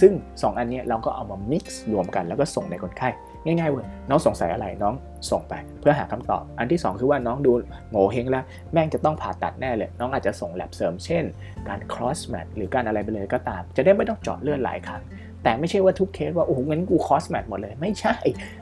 [0.00, 3.08] ซึ่ง 2 อันนี้เราก็เอามา mix รวมกันแล้วก็ส่งในคนไข้
[3.46, 4.94] ง่ายๆเว้ยน้องสงสัยอะไรน้อง
[5.30, 7.52] ส่งไป เพื่อหาคำตอบ อันที่ 2 คือว่าน้องดู
[7.90, 11.24] โง่เฮงแล้ว แม่งจะต้องผ่าตัดแน่เลย น้องอาจจะส่งแลบเสริมเช่น
[11.68, 15.02] การ cross match หรือการอะไรไปเลยก็ตาม จะได้ไม่ต้องเจาะเลือดหลายครั้ง
[15.42, 18.14] แต่ไม่ใช่ว่าทุกเคสว่าโอ้โหงั้นกู cross match หมดเลยไม่ใช่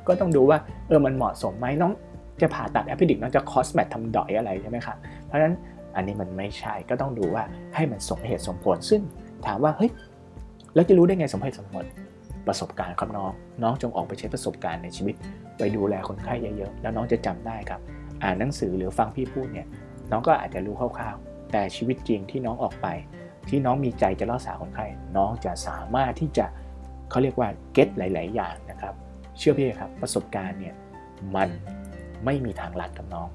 [0.08, 1.92] ก็ต้องดูว่าเออมันเหมาะสมไหมน้อง
[2.42, 5.54] จะผ่าตัดแอพิดิกน้องจะ cross match ทำดอยอะไรใช่ไหมครับเพราะฉะนั้น
[5.96, 7.42] อันนี้มันไม่ใช่ก็ต้องดูว่า
[7.74, 9.00] ให้มันสมเหตุสมผลซึ่ง
[9.46, 9.90] ถามว่าเฮ้ย
[10.74, 11.84] แล้วจะรู้ได้ไงสมเหตุสมผล
[12.46, 13.30] ประสบการณ์ครับน้อง
[13.62, 15.14] น้องจงออกไปใช้ประสบการณ์ในชีวิต
[15.58, 17.80] ไปดูแลคนไข้เยอะๆ แล้วน้องจะจำได้ครับ
[18.22, 19.66] อ่านหนังสือหรือฟังพี่พูดเนี่ย
[20.10, 22.86] น้องก็อาจจะรู้คร่าวๆ แต่ชีวิตจริงที่น้องออกไป
[23.48, 26.46] ที่น้องมีใจจะรักษาคนไข้ น้องจะสามารถที่จะ
[27.10, 28.94] เขาเรียกว่า get หลาย ๆ อย่างนะครับ
[29.38, 30.74] เชื่อพี่ครับ ประสบการณ์เนี่ย
[31.36, 31.48] มัน
[32.24, 33.28] ไม่มีทางลัดกับน้อง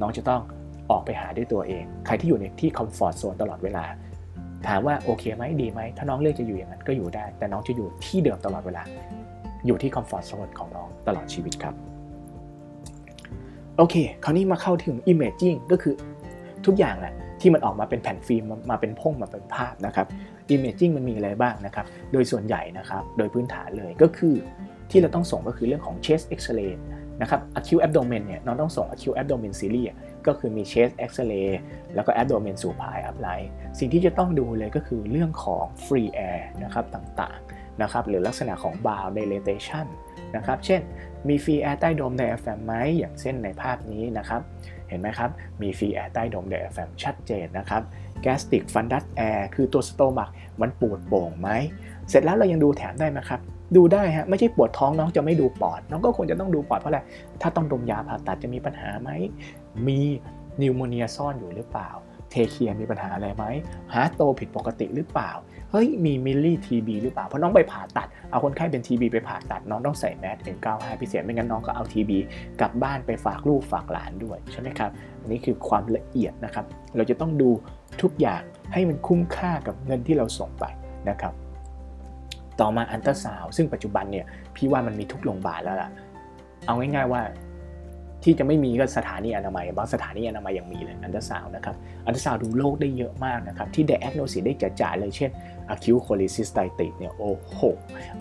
[0.00, 0.42] น้องจะต้อง
[0.90, 3.84] ออกไปหาด้วยตัวเอง ใครที่อยู่ในที่คอมฟอร์ทโซนตลอดเวลา
[4.68, 8.82] ถามว่าโอเคไหมดีไหมถ้าน้องเลือกจะอยู่อย่างนั้นก็อยู่ได้ แต่น้องจะอยู่ที่เดิมตลอดเวลา
[9.66, 11.74] อยู่ที่คอมฟอร์ทโซนของน้องตลอดชีวิตครับ
[13.78, 13.94] โอเค
[14.24, 15.94] คราวนี้มาเข้าถึง Imaging ก็คือ
[16.66, 20.06] ทุกอย่างแหละที่มันออกมาเป็นแผ่นฟิล์มมาเป็นพงมาเป็นภาพนะครับ
[20.54, 24.34] Imaging มันมีอะไรบ้างนะครับ โดยส่วนใหญ่นะครับโดยพื้นฐานเลยก็คือ
[24.90, 26.72] ที่เราต้องส่งก็คือเรื่องของ chest X-ray
[27.22, 29.92] นะครับ acute abdomen เนี่ยน้องต้องส่ง acute abdomen series
[30.26, 31.50] ก็คือมี chest X-ray
[31.94, 39.86] แล้วก็ abdomen supine upright สิ่งที่จะต้องดูเลยก็คือเรื่องของ free air นะครับต่างๆนะครับหรือลักษณะของ bow dilatation
[40.36, 40.80] นะครับเช่น
[41.28, 44.40] มี free air ใต้ dome diaphragm ไหมอย่างเช่นในภาพนี้นะครับ
[44.88, 45.30] เห็นไหมครับ
[45.62, 47.82] มี free air ใต้ dome diaphragm ชัดเจนนะครับ
[48.22, 50.30] gastric fundus air คือตัว stomach
[50.60, 51.48] มันปวดโป่งไหม
[52.08, 53.40] เสร็จแล้วเรายังดูแถมได้ไหมครับ
[53.76, 57.00] ดูได้ฮะไม่ใช่ปวดท้องน้องจะไม่ดูปอด น้องก็ควรจะต้องดูปอดเพราะอะไร
[57.42, 59.10] ถ้าต้องดมยาผ่าตัดจะมีปัญหาไหม
[59.86, 60.00] มี
[60.62, 61.90] pneumonia ซ่อนอยู่หรือเปล่า
[62.30, 63.44] trachea มีปัญหาอะไรไหม
[63.94, 65.32] heart โตผิดปกติหรือเปล่า
[65.70, 72.18] เฮ้ย มีมิลลี่ทีบีหรือเปล่า เพราะน้องไปผ่าตัด เอาคนไข้เป็นทีบีไปผ่าตัด น้องต้องใส่แมส N95 พิเศษไม่งั้นน้องก็เอาทีบี
[72.60, 76.64] กลับบ้านไปฝากลูกฝากหลานด้วยใช่ไหมครับ อันนี้คือความละเอียดนะครับ
[76.96, 77.50] เราจะต้องดู
[78.02, 80.64] ทุกอย่างให้มันคุ้มค่ากับเงินที่เราส่งไป
[81.08, 81.32] นะครับ
[82.60, 85.90] ต่อมาอันตราซาวซึ่งปัจจุบันเนี่ยพี่ว่ามันมีทุกโรงพยาบาลแล้วล่ะ
[86.66, 87.22] เอาง่ายๆว่า
[88.24, 95.30] ที่จะไม่มีก็สถานีอนามัยบางสถานีอนามัยยังมีเลยอันตราซาวนะครับอันตราซาวดูโรคได้เยอะมากนะครับ ที่ diagnose ได้จะๆเลยเช่น
[95.74, 97.60] acute cholecystitis เนี่ยโอ้โห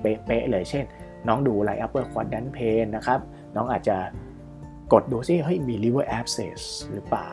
[0.01, 0.85] เป๊ะเลยเช่น
[1.27, 3.19] น้องดู right upper quadrant pain นะครับ
[3.55, 3.97] น้องอาจจะ
[4.93, 6.61] กดดูซิเฮ้ยมี liver abscess
[6.91, 7.31] หรือเปล่า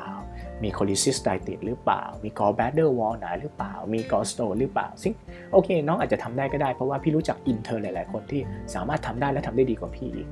[0.62, 5.12] มี cholecystitis หรือเปล่า มี gallbladder wall หนาหรือเปล่า มี gallstone หรือเปล่าซึ่ง
[5.52, 8.42] โอเค น้องอาจจะทำได้ก็ได้เพราะว่าพี่รู้จัก intern หลาย ๆ คนที่
[8.74, 10.28] สามารถทำได้และทำได้ดีกว่าพี่อีก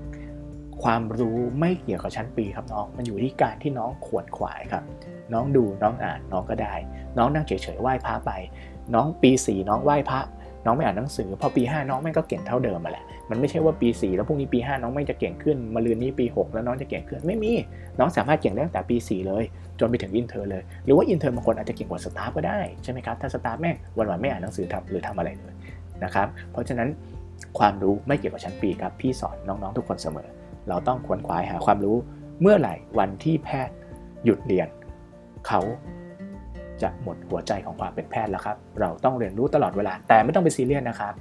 [0.82, 4.84] ความรู้ไม่เกี่ยวกับชั้นปีครับน้อง มันอยู่ที่การที่น้องขวนขวายครับ
[5.32, 6.74] น้องดูน้องอ่านน้องก็ได้
[7.18, 8.30] น้องนั่งเฉยๆไหว้พระไป
[8.94, 10.20] น้องปี 4 น้องไหว้พระ
[10.64, 17.52] น้องไม่อ่านหนังสือ พอปี 5 น้องแม่งก็เก่งเท่าเดิมมาแหละ มันไม่ใช่ว่าปี 4 แล้วพรุ่งนี้ปี 5 น้องแม่งจะเก่งขึ้น มะรืนนี้ปี 6 แล้วน้องจะเก่งขึ้น ไม่มี
[17.98, 19.44] น้องสามารถเก่งได้ตั้งแต่ปี 4 เลย
[19.80, 25.54] จนไปถึง intern เลย หรือว่า intern บางคนอาจจะเก่งกว่า staff ก็ได้ใช่ไหมครับ ถ้า staff แม่งวันๆไม่อ่านหนังสือทำหรือทำอะไรเลย
[26.04, 26.88] นะครับ เพราะฉะนั้น
[27.58, 30.28] ความรู้ไม่เกี่ยวกับชั้นปีครับพี่สอนน้องๆทุกคนเสมอ
[30.68, 31.96] เราต้องควนขวายหาความรู้
[32.40, 33.76] เมื่อไหร่วันที่แพทย์
[34.24, 34.68] หยุดเรียน
[35.46, 35.60] เขา
[36.82, 41.14] จะหมดหัวใจของความเป็นแพทย์แล้วครับ เราต้องเรียนรู้ตลอดเวลา แต่ไม่ต้องไปซีเรียสนะครับ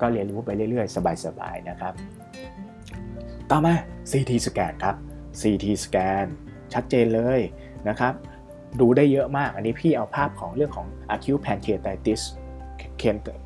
[0.00, 1.92] ก็เรียนรู้ไปเรื่อยๆ สบายๆนะครับ
[3.50, 3.74] ต่อมา
[4.10, 4.96] CT สแกนครับ
[5.40, 6.26] CT สแกน
[6.74, 7.40] ชัดเจนเลย
[7.88, 8.14] นะครับ
[8.80, 12.22] ดูได้เยอะมาก อันนี้พี่เอาภาพของเรื่องของ acute pancreatitis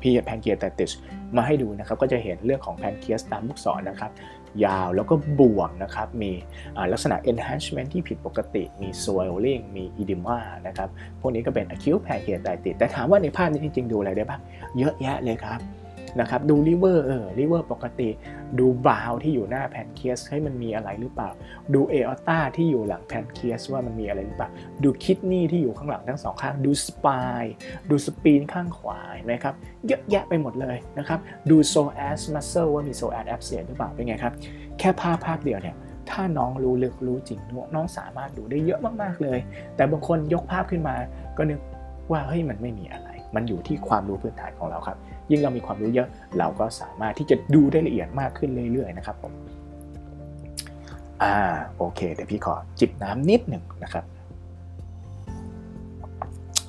[0.01, 0.91] พี่ pancreatitis
[1.35, 4.11] มาให้ดูนะครับ ก็จะเห็นเรื่องของ pancreas ตามลูกศรนะครับ
[4.65, 6.31] ยาวแล้วก็บวมนะครับมี
[6.91, 14.41] ลักษณะ enhancement ที่ผิดปกติ มี swelling มี edema นะครับพวกนี้ก็เป็น acute pancreatitis แต่ถามว่าในภาพนี้จริงๆดูอะไรได้บ้าง
[14.77, 15.59] เยอะแยะเลยครับ
[16.19, 18.09] นะครับดู liver เออ liver ปกติ
[18.59, 21.29] ดู bowel ที่อยู่หน้า pancreas ให้มันมีอะไรหรือเปล่า
[21.73, 24.49] ดู aorta ที่อยู่หลัง pancreas ว่ามันมีอะไรหรือเปล่า
[24.83, 27.43] ดู kidney ที่อยู่ข้างหลังทั้งสองข้าง ดู spine
[27.89, 28.99] ดู spleen ข้างขวา
[29.31, 29.55] นะครับ
[29.87, 34.33] เยอะแยะไปหมดเลยนะครับดู psoas muscle ว่ามี psoas abscess หรือเปล่าเป็นไงครับ
[34.79, 35.75] แค่ภาพภาพเดียวเนี่ย
[36.09, 37.39] ถ้าน้องรู้ลึกรู้จริง
[37.75, 39.39] น้องสามารถดูได้เยอะมากๆเลย
[39.75, 40.95] แต่บางคนยกภาพขึ้นมา
[41.37, 41.59] ก็นึก
[42.11, 44.97] ว่าเฮ้ยมันไม่มีอะไร มันอยู่ที่ความรู้พื้นฐานของเราครับ
[45.31, 49.33] ยิ่งเรามีความรู้เยอะเราก็สามารถที่จะดูได้ละเอียดมากขึ้นเรื่อยๆนะครับผม
[51.23, 51.35] อ่า
[51.77, 54.05] โอเคเดี๋ยวพี่ขอจิบน้ำนิดหนึ่งนะครับ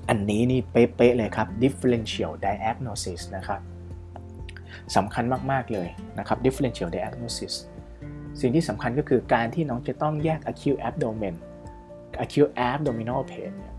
[0.09, 3.61] อันนี้นี่เป๊ะๆเลยครับ differential diagnosis นะครับ
[4.97, 7.55] สำคัญมากๆเลยนะครับ differential diagnosis
[8.41, 11.35] สิ่งที่สำคัญก็คือการที่น้องจะต้องแยก acute abdomen
[12.25, 13.75] acute abdominal pain เนี่ย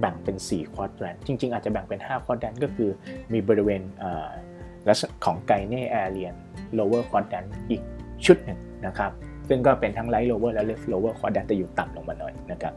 [0.00, 2.90] แบ่งเป็น4 quadrant จริง ๆ อาจจะแบ่งเป็น5 quadrant ก็คือ
[3.32, 3.82] มีบริเวณ
[5.24, 6.34] ของไกเน่แอเรียน
[6.78, 7.82] lower quadrant อีก
[8.24, 9.12] ชุดหนึ่งนะครับ
[9.48, 12.74] ซึ่งก็เป็นทั้ง right lower และ left lower quadrant แต่อยู่ต่ำลงมาหน่อยนะครับ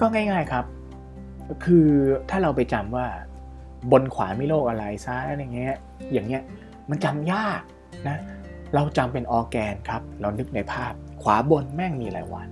[0.00, 0.64] ก็ง่ายๆครับ
[1.64, 1.88] คือ
[2.30, 3.06] ถ้าเราไปจำว่า
[3.92, 5.76] บนขวามีโรคอะไรซ้ายอะไรเงี้ย
[6.12, 6.42] อย่างเงี้ย
[6.90, 7.60] มันจำยาก
[8.08, 8.18] นะ
[8.74, 12.48] เราจำเป็นออแกนครับ เรานึกในภาพ ขวาบนแม่งมีอะไรมัน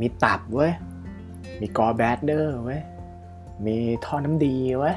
[0.00, 0.72] มีตับเว้ย
[1.60, 2.78] มี gallbladder เว้ย
[3.66, 4.92] มีท่อน้ำดีเว้ย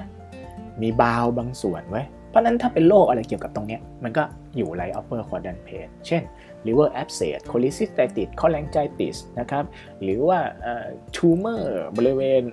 [0.82, 4.24] มี bowel บางส่วนเว้ยเพราะนั้นถ้าเป็นโรคอะไรเกี่ยวกับตรงนี้ มันก็
[4.58, 6.24] อยู่ right upper quadrant pain เช่น
[6.66, 9.64] liver abscess cholecystitis cholangitis นะครับ
[10.02, 10.40] หรือว่า
[11.16, 11.64] tumor
[11.98, 12.44] บริเวณ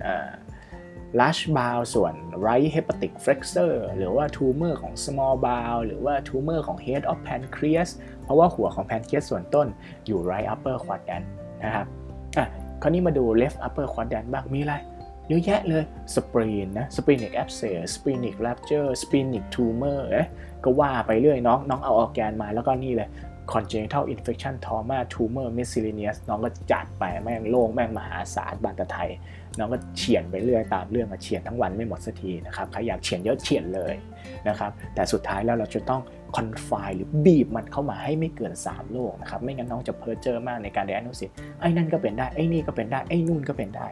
[1.20, 2.14] large bowel ส่วน
[2.46, 7.90] right hepatic flexor หรือว่า tumor ของ small bowel หรือว่า tumor ของ head of pancreas
[8.22, 9.66] เพราะว่าหัวของ pancreas ส่วนต้น
[10.06, 11.26] อยู่ right upper quadrant
[11.64, 11.86] นะครับ
[12.82, 14.74] คราวนี้มาดู left upper quadrant บ้างมีอะไร
[15.28, 15.84] เยอะแยะเลย
[16.14, 20.28] spleen นะ splenic abscess splenic rupture splenic tumor เอ๊ะ
[20.64, 23.08] ก็ว่าไปเรื่อยน้องน้องเอาออร์แกนมาแล้วก็นี่เลย
[23.52, 29.10] congenital infection trauma tumor miscellaneous น้องก็จัดไปแม่งโล่งแม่งมหาศาลบานตะไทย
[29.58, 33.94] น้องก็เฉียนไปเรื่อยตามเรื่องมาเฉียนทั้งวันไม่หมดสักทีนะครับใครอยากเฉียนเยอะเฉียนเลย
[34.48, 36.00] นะครับ แต่สุดท้ายแล้วเราจะต้อง
[36.36, 43.88] คอนไฟหรือบีบมันเข้ามาให้ไม่เกิน 3 โลกนะครับ ไม่งั้นน้องจะเพ้อเจอมากในการเดอนุสิตไอ้นั่นก็เป็นได้ ไอ้นี่ก็เป็นได้ ไอ้นู่นก็เป็นได้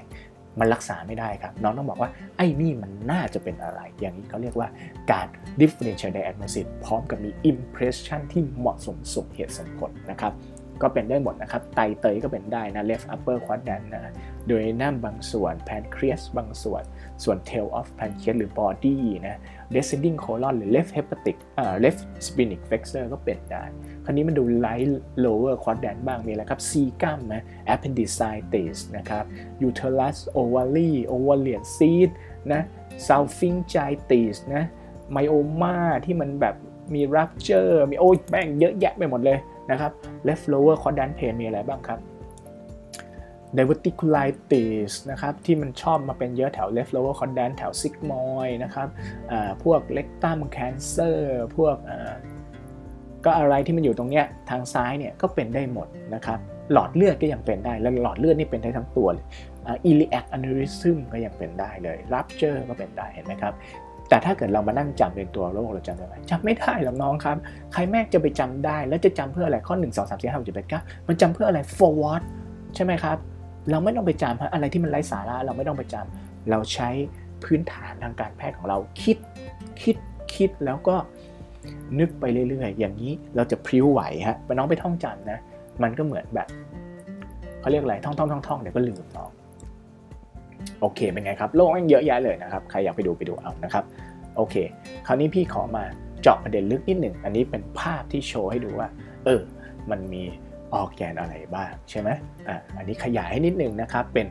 [0.61, 4.69] มันรักษาไม่ได้ครับ น้องต้องบอกว่าไอ้นี่มันน่าจะเป็นอะไร อย่างนี้เขาเรียกว่า
[5.13, 5.27] การ
[5.61, 10.33] differential diagnosis พร้อมกับมี impression ที่เหมาะสมสมเหตุสมผลนะครับ
[10.83, 14.13] ก็เป็นได้หมดนะครับ ไตเตยก็เป็นได้นะ left upper quadrant นะ
[14.49, 16.83] โดยน้ำบางส่วน pancreas บางส่วน
[17.25, 19.39] ส่วน tail of pancreas หรือ body นะ
[19.75, 23.65] descending colon หรือ left hepatic อ่า left splenic flexor ก็เป็นได้
[24.05, 24.89] คราวนี้มาดู right
[25.25, 27.43] lower quadrant บ้างมีอะไรครับ cecum นะ
[27.75, 29.25] appendicitis นะครับ
[29.69, 32.13] uterus ovary ovarian cyst
[32.53, 32.63] นะ
[33.07, 34.65] salpingitis นะ
[35.17, 36.57] myoma ที่มันแบบ
[36.95, 39.39] มี rupture มีโอ้ยแม่งเยอะแยะไปหมดเลย
[39.71, 39.93] นะครับ
[40.29, 42.01] left lower quadrant pain มีอะไรบ้างครับ
[43.59, 48.89] diverticulitis นะครับที่มันชอบมาเป็นเยอะแถว left lower quadrant แถว sigmoid นะครับ
[49.65, 51.17] พวก rectum cancer
[51.57, 51.77] พวก
[53.25, 56.39] ก็อะไรที่มันอยู่ตรงเนี้ยทางซ้ายเนี่ยก็เป็นได้หมดนะครับ
[56.73, 59.27] หลอดเลือดก็ยังเป็นได้ และหลอดเลือดนี่เป็นได้ทั้งตัวเลย
[59.85, 63.55] อิลิแอคอ aneurysm ก็ยังเป็นได้เลย rupture ก็เป็นได้เห็นไหมครับ
[64.09, 67.37] แต่ถ้าเกิดเรามานั่งจำเป็นตัวโรคเราจำได้ไหมจำไม่ได้หรอกน้องครับ
[67.73, 72.23] ใครแม่จะไปจำได้ แล้วจะจำเพื่ออะไรข้อ 1 2 3 4 5 6 7 8 9 มันจำเพื่ออะไร forward
[72.75, 73.17] ใช่ไหมครับ
[73.71, 76.89] เราไม่ต้องไปจำอะไรที่มันไร้สาระเราไม่ต้องไปจำเราใช้
[77.45, 79.17] พื้นฐานทางการแพทย์ของเราคิด
[79.83, 79.97] คิด
[80.35, 80.97] คิดแล้วก็
[81.99, 85.39] นึกไปเรื่อยๆ อย่างนี้เราจะพริ้วไหวฮะไปน้องไปท่องจำนะ
[85.83, 86.49] มันก็เหมือนแบบ
[87.61, 89.31] เขาเรียกอะไรท่องท่องท่องท่องเดี๋ยวก็ลืมน้อง
[90.81, 93.85] โอเคเป็นไงครับโลกมันเยอะแยะเลยนะครับ ใครอยากไปดูไปดูเอานะครับ
[94.37, 94.55] โอเค
[95.07, 95.85] คราวนี้พี่ขอมา
[96.23, 98.89] เจาะประเด็นลึกนิดหนึ่ง อันนี้เป็นภาพที่โชว์ให้ดูว่า
[99.25, 99.43] เออ
[99.91, 100.23] มันมี
[100.75, 102.09] ออกแกนอะไรบ้างใช่ไหม
[102.49, 104.27] อะอันนี้ขยายให้นิดหนึ่งนะครับ เป็น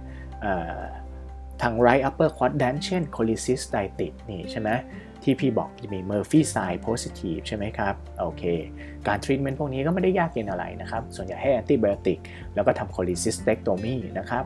[1.62, 4.70] ทาง right upper quadrant เช่น cholecystitis นี่ใช่ไหม
[5.24, 8.44] ที่พี่บอกจะมี Murphy sign positive ใช่ไหมครับ โอเค
[9.08, 12.20] การทรีทเมนต์พวกนี้ก็ไม่ได้ยากเย็นอะไรนะครับ ส่วนใหญ่ให้แอนติไบโอติก
[12.56, 14.46] แล้วก็ทำ cholecystectomy นะครับ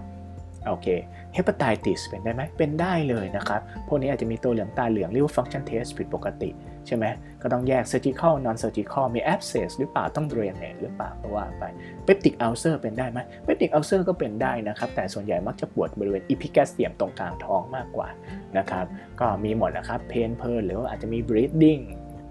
[0.70, 0.88] โอเค
[1.36, 6.50] hepatitis เป็นได้ไหมเป็นได้เลยนะครับ พวกนี้อาจจะมีตัวเหลืองตาเหลืองเรียกว่า function test ผิดปกติ
[6.88, 7.06] ใช่ไหม
[7.42, 11.64] ก็ต้องแยก surgical non surgical มี abscess หรือเปล่าต้อง drainage หรือเปล่าก็ว่าไป
[12.06, 18.10] peptic ulcer เป็นได้ไหม peptic ulcer ก็เป็นได้นะครับ แต่ส่วนใหญ่มักจะปวดบริเวณ epigastrium ตรงกลางท้องมากกว่า
[18.58, 18.86] นะครับ
[19.20, 21.84] ก็มีหมดนะครับ pain p e r หรือว่าอาจจะมี bleeding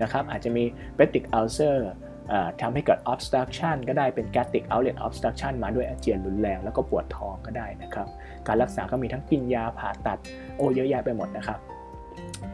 [0.02, 0.64] นะครับอาจจะมี
[0.96, 1.76] peptic ulcer
[2.60, 8.08] ทำให้เกิด obstruction ก็ได้เป็น gastric outlet obstruction มาด้วยอาเจียนรุนแรง แล้วก็ปวดท้องก็ได้นะครับ
[8.46, 10.18] การรักษาก็มีทั้งกินยาผ่าตัด
[10.56, 11.58] โอ้เยอะแยะไปหมดนะครับ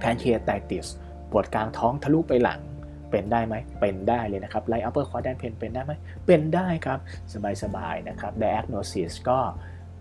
[0.03, 0.87] pancreatitis
[1.31, 2.61] ปวดกลางท้องทะลุไปหลัง
[3.11, 5.93] เป็นได้ไหม เป็นได้เลยนะครับ right upper quadrant pain เป็นได้ไหม
[6.27, 6.99] เป็นได้ครับ
[7.63, 9.39] สบายๆนะครับ diagnosis ก็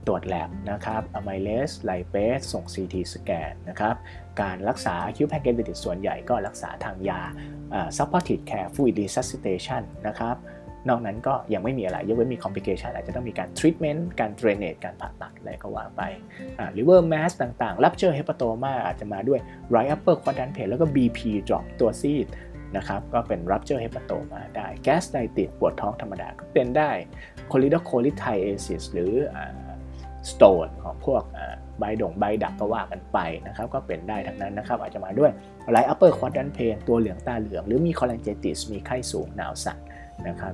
[0.08, 3.96] ตรวจแลบนะครับ amylase lipase ส่ง CT สแกนนะครับ
[4.42, 7.22] การรักษา acute pancreatitis ส่วนใหญ่ก็รักษาทางยา
[7.98, 10.38] supportive care fluid resuscitation นะครับ
[10.90, 16.02] นอกนั้นก็ยังไม่มีอะไรยกเว้นมี complication อาจจะต้องมีการ treatment การ drainage การผ่าตัดอะไรก็ว่าไป
[16.78, 19.40] liver mass ต่างๆ rupture hepatoma อาจจะมาด้วย
[19.76, 22.28] right upper quadrant pain แล้วก็ BP drop ตัวซีด
[22.78, 26.92] นะครับก็เป็น rupture hepatoma ได้ gastritis ปวดท้องธรรมดาก็เป็นได้
[27.52, 29.14] cholelithiasis หรือ
[30.30, 31.24] stone ของพวก
[31.80, 35.32] ใบด่งใบดักก็ว่ากันไปนะครับ ก็เป็นได้ทั้งนั้นนะครับ อาจจะมาด้วย
[35.74, 39.78] right upper quadrant pain ตัวเหลืองตาเหลือง หรือมี cholangitis มีไข้สูงหนาวสั่น
[40.28, 40.54] นะครับ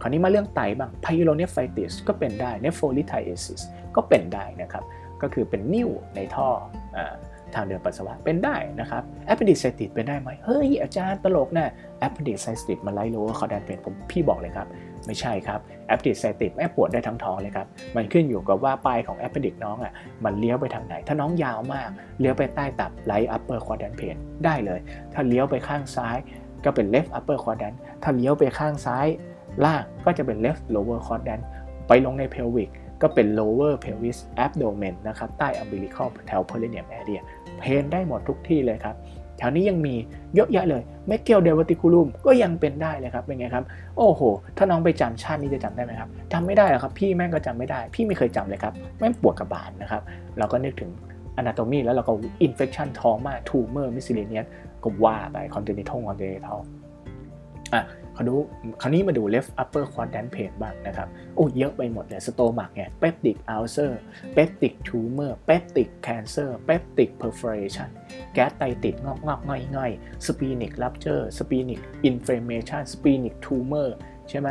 [0.00, 3.60] คราวนี้มาเรื่องไตบ้าง pyelonephritis ก็เป็นได้ nephrolithiasis
[3.96, 4.84] ก็เป็นได้นะครับ
[5.22, 6.48] ก็คือเป็นนิ่วในท่อ
[6.96, 6.98] อ
[7.54, 11.72] ทางเดินปัสสาวะเป็นได้นะครับ appendicitis เป็นได้ไหมเฮ้ยอาจารย์ตลกนะ
[12.06, 14.66] appendicitis มันไล่โลว์คอดันเป็นผมพี่บอกเลยครับ
[15.06, 15.60] ไม่ใช่ครับ
[15.92, 19.92] appendicitis แม่ปวดได้ทั้งท้องเลยครับ มันขึ้นอยู่กับว่าปลายของ appendix น้องอะ
[20.24, 21.90] มันเลี้ยวไปทางไหน ถ้าน้องยาวมาก
[22.20, 24.80] เลี้ยวไปใต้ตับ right upper quadrant pain ได้เลย
[25.12, 26.16] ถ้าเลี้ยวไปข้างซ้าย
[26.64, 29.06] ก็เป็น left upper quadrant ถ้าเลี้ยวไปข้างซ้าย
[29.64, 31.44] ล่างก็จะเป็น left lower quadrant
[31.88, 32.70] ไปลงใน pelvic
[33.02, 37.20] ก็เป็น lower pelvis abdomen นะครับ ใต้ umbilical แถว perineum area
[37.58, 38.96] pain ได้หมดทุกที่เลยครับ
[39.38, 39.94] แถวนี้ยังมี
[40.34, 43.64] เยอะแยะเลย Meckel diverticulum ก็ยังเป็นได้เลยครับเป็นไงครับ
[43.96, 44.20] โอ้โห
[44.56, 50.02] ถ้าน้องไปจำชาตินี้จะจำได้ไหมครับจำไม่ได้หรอกครับ พี่แม่งก็จำไม่ได้ พี่ไม่เคยจำเลยครับแม่งปวดกระบาลนะครับ
[50.38, 50.90] เราก็นึกถึง
[51.36, 52.12] anatomy แล้วเราก็
[52.42, 54.46] infection trauma tumor miscellaneous
[54.82, 56.60] ก็ว่าไป congenital congenital
[57.74, 58.34] อะาดู
[58.80, 63.92] คราวนี้มาดู left upper quadrant pain บ้างนะครับโอ้เยอะไปหมดเลย stomach ไง peptic ulcer
[64.36, 67.88] peptic tumor peptic cancer peptic perforation
[68.34, 69.90] แก๊สไตติดงอกงอกง่อยง่อย
[70.26, 73.88] splenic rupture splenic inflammation splenic tumor
[74.30, 74.48] ใช่ไหม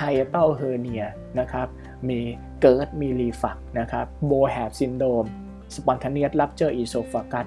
[0.00, 1.06] hiatal hernia
[1.38, 1.68] นะครับ
[2.08, 2.18] มี
[2.60, 5.28] เกิร์ดมีรีฟักนะครับ Bohab syndrome
[5.74, 7.46] spontaneous rupture esophagus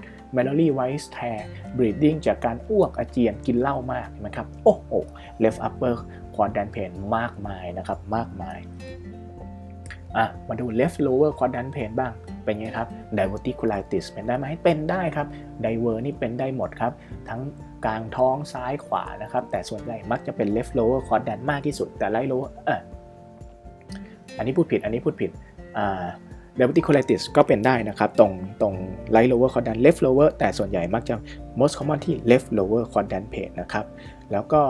[2.46, 4.92] การอ้วกอาเจียนกินเหล้ามากนะครับ โอ้โห
[5.44, 5.96] left upper
[6.36, 8.60] quadrant pain มากมายนะครับ มากมาย
[10.18, 12.12] อะมาดู left lower quadrant pain บ้าง
[12.44, 15.28] เป็นไงครับ diverticulitis เป็นได้ไหมเป็นได้ครับ
[15.66, 16.94] diver นี่เป็นได้หมดครับ
[17.30, 17.42] ทั้ง
[17.86, 22.82] กลางท้องซ้ายขวานะครับ แต่ส่วนใหญ่มักจะเป็น left lower quadrant มากที่สุด แต่ right lower เออ
[24.38, 25.32] อันนี้พูดผิด อันนี้พูดผิด
[25.78, 26.06] อ่า
[26.60, 28.32] diverticulitis ก็เป็นได้นะครับ ตรง
[28.62, 28.74] ตรง
[29.16, 31.16] right lower quadrant left lower แต่ส่วนใหญ่มักจะ
[31.60, 33.86] most common ที่ left lower quadrant pain นะครับ
[34.32, 34.62] แล้วก็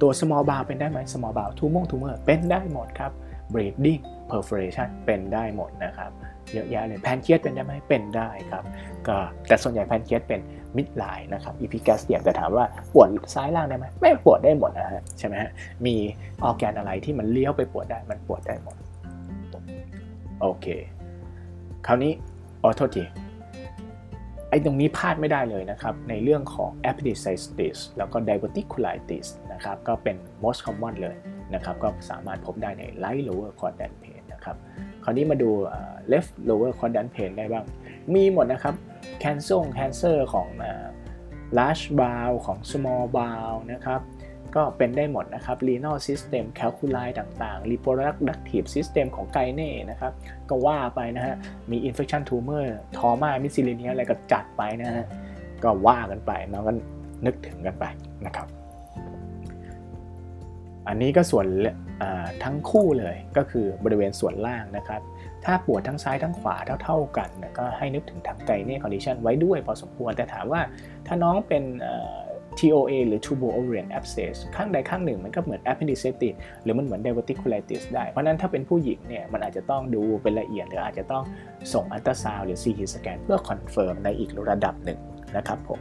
[0.00, 3.12] ตัว small bowel เป็นได้ไหม small bowel tumor tumor เป็นได้หมดครับ
[3.52, 6.10] bleeding perforation เป็นได้หมดนะครับ
[6.52, 8.64] เยอะแยะเลย pancreas เป็นได้ไหมเป็นได้ครับ
[9.08, 9.16] ก็
[9.48, 10.40] แต่ส่วนใหญ่ pancreas เป็น
[10.76, 15.50] midline นะครับ epigastrium แต่ถามว่าปวดซ้ายล่างได้ไหมไม่ปวดได้หมดนะฮะใช่ไหมฮะ
[15.86, 15.94] มี
[16.42, 18.76] ออแกนอะไรที่มันเลี้ยวไปปวดได้มันปวดได้หมด
[20.42, 20.66] โอเค
[21.86, 22.12] คราวนี้
[22.62, 23.04] ออโทษที
[24.50, 31.16] ไอ้ตรงนี้พลาดไม่ได้เลยนะครับ ในเรื่องของ appendicitis แล้วก็ diverticulitis นะครับ ก็เป็น most common เลย
[31.54, 34.56] นะครับ ก็สามารถพบได้ใน right lower quadrant pain นะครับ
[35.04, 35.50] คราวนี้มาดู
[36.12, 37.64] left lower quadrant pain ได้บ้าง
[38.14, 38.74] มีหมดนะครับ
[39.22, 40.48] cancer cancer ของ
[41.58, 44.00] large bowel ของ small bowel นะครับ
[44.56, 50.12] ก็เป็นได้หมดนะครับ renal system calculi ต่างๆ reproductive system ของไกเน่นะครับ
[50.50, 51.36] ก็ว่าไปนะฮะ
[51.70, 55.04] มี infection tumor trauma miscellaneous อะไรก็จัดไปนะฮะ
[55.64, 56.72] ก็ว่ากันไปแล้วก็
[57.26, 57.84] นึกถึงกันไป
[58.26, 58.46] นะครับ
[60.88, 61.46] อันนี้ก็ส่วน
[62.44, 65.00] ทั้งคู่เลยก็คือบริเวณส่วนล่างนะครับ
[65.44, 70.60] ถ้าปวดทั้งซ้ายทั้งขวาเท่าๆกันก็ให้นึกถึงทาง gyne condition ไว้ด้วยพอสมควรแต่ถามว่า
[71.06, 71.64] ถ้าน้องเป็น
[72.58, 81.24] TOA หรือ tubo ovarian abscess ข้างใดข้างหนึ่งมันก็เหมือน appendicitis หรือมันเหมือน diverticulitis ได้ เพราะนั้นถ้าเป็นผู้หญิงเนี่ยมันอาจจะต้องดูเป็นละเอียด หรืออาจจะต้อง
[81.72, 84.98] ส่งอัลตราซาวด์หรือ CT สแกนเพื่อ confirm ในอีกระดับหนึ่ง
[85.36, 85.80] นะครับผม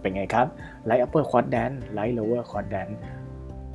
[0.00, 0.46] เป็นไงครับ
[0.88, 2.92] right upper quadrant right lower quadrant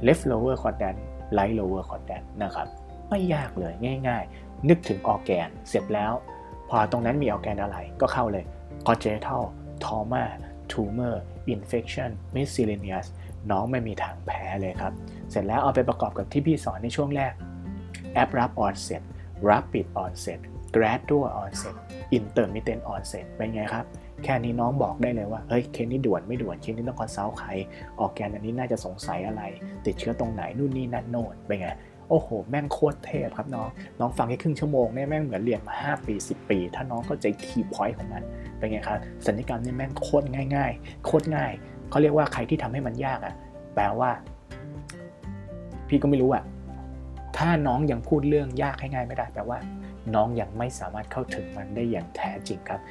[0.05, 0.99] left lower quadrant
[1.37, 2.67] right lower quadrant นะครับ
[3.09, 3.73] ไม่ยากเลย
[4.07, 6.13] ง่าย ๆ นึกถึงออแกนเสร็จแล้ว
[6.69, 8.45] พอตรงนั้นมีออแกนอะไรก็เข้าเลย
[8.87, 9.43] congenital
[9.83, 10.23] trauma
[10.71, 11.15] tumor
[11.53, 13.07] infection miscellaneous
[13.51, 14.93] น้องไม่มีทางแพ้เลยครับ
[15.31, 17.33] เสร็จแล้วเอาไปประกอบกับที่พี่สอนในช่วงแรก
[18.21, 19.03] abrupt onset
[19.49, 20.39] rapid onset
[20.75, 21.75] gradual onset
[22.17, 23.85] intermittent onset เป็นไงครับ
[24.23, 27.49] แค่นี้น้องบอกได้เลยว่า เฮ้ย เคสนี้ด่วนไม่ด่วน เคสนี้ต้องคอนซัลท์ใคร
[27.99, 29.41] ออกแกนอันนี้น่าจะสงสัยอะไร
[29.85, 31.67] ติดเชื้อตรงไหน นู่นนี่นั่นโน่นเป็นไง
[32.09, 33.67] โอ้โห แม่งโคตรเทพครับน้อง
[33.99, 38.23] น้องฟังแค่ครึ่งชั่วโมงเนี่ยแม่งเหมือนเรียนมา 5 ปี 10 ปี ถ้าน้องเข้าใจคีย์พอยต์ของมัน
[38.57, 40.25] เป็นไงครับสัญญกรรมนี่ยแม่งโคตร
[40.55, 41.51] ง่าย ๆ โคตรง่าย
[41.89, 43.33] เขาเรียกว่าใครที่ทำให้มันยากอะ
[43.75, 44.11] แปลว่า
[45.87, 46.43] พี่ก็ไม่รู้อะ
[47.37, 49.59] ถ้าน้องยังพูดเรื่องยากให้ง่ายไม่ได้แปลว่า
[50.15, 52.81] น้องยังไม่สามารถเข้าถึงมันได้อย่างแท้จริงครับ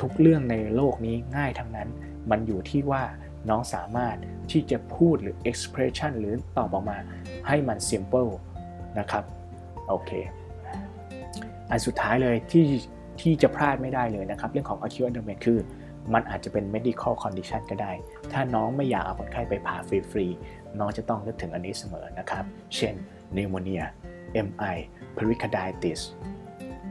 [0.00, 1.88] ทุกเรื่องในโลกนี้ง่ายทั้งนั้น
[2.30, 3.02] มันอยู่ที่ว่า
[3.48, 4.16] น้องสามารถ
[4.50, 6.98] ที่จะพูดหรือ expression หรือตอบออกมา
[7.46, 8.30] ให้มัน simple
[8.98, 9.24] นะครับ
[9.88, 10.10] โอเค
[11.70, 12.64] อันสุดท้ายเลยที่
[13.20, 15.58] ที่จะพลาดไม่ได้เลยนะครับ เรื่องของ acute abdomen คือ
[16.14, 17.92] มันอาจจะเป็น medical condition ก็ได้
[18.32, 19.76] ถ้าน้องไม่อยากเอาคนไข้ไปผ่า
[20.10, 22.44] ฟรีๆน้องจะต้องนึกถึงอันนี้เสมอนะครับ
[22.76, 22.94] เช่น
[23.34, 23.84] pneumonia
[24.46, 24.76] MI
[25.16, 26.00] pericarditis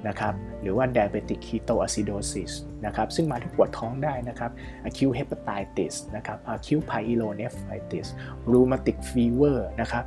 [0.08, 2.51] นะครับหรือว่า diabetic ketoacidosis
[2.86, 4.51] นะครับซึ่งมาที่ปวดท้องได้นะครับ
[4.88, 8.08] acute hepatitis นะครับ acute pyelonephritis
[8.51, 10.05] rheumatic fever นะครับ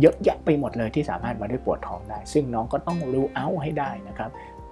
[0.00, 4.30] เยอะแยะไปหมดเลยที่สามารถมาด้วยปวดท้องได้ ซึ่งน้องก็ต้องรู้เอาให้ได้นะครับ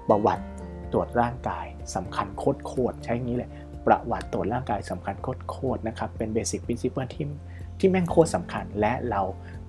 [0.09, 0.45] ประวัติ
[0.93, 3.51] ตรวจร่างกายสำคัญโคตรใช้งี้เลย
[3.87, 5.17] ประวัติตรวจร่างกายสำคัญ
[5.51, 7.27] โคตรนะครับเป็นเบสิก principle ที่
[7.79, 9.23] ที่แม่งโคตรสำคัญและเรา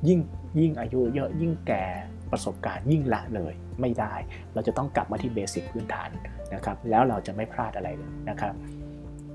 [0.08, 0.20] ยิ่ง
[0.60, 1.84] ยิ่งอายุเยอะยิ่งแก่
[2.32, 4.14] ประสบการณ์ยิ่งละเลยไม่ได้
[4.53, 6.10] เราจะต้องกลับมาที่เบสิกพื้นฐาน
[6.53, 8.53] นะครับแล้วเราจะไม่พลาดอะไรเลยนะครับ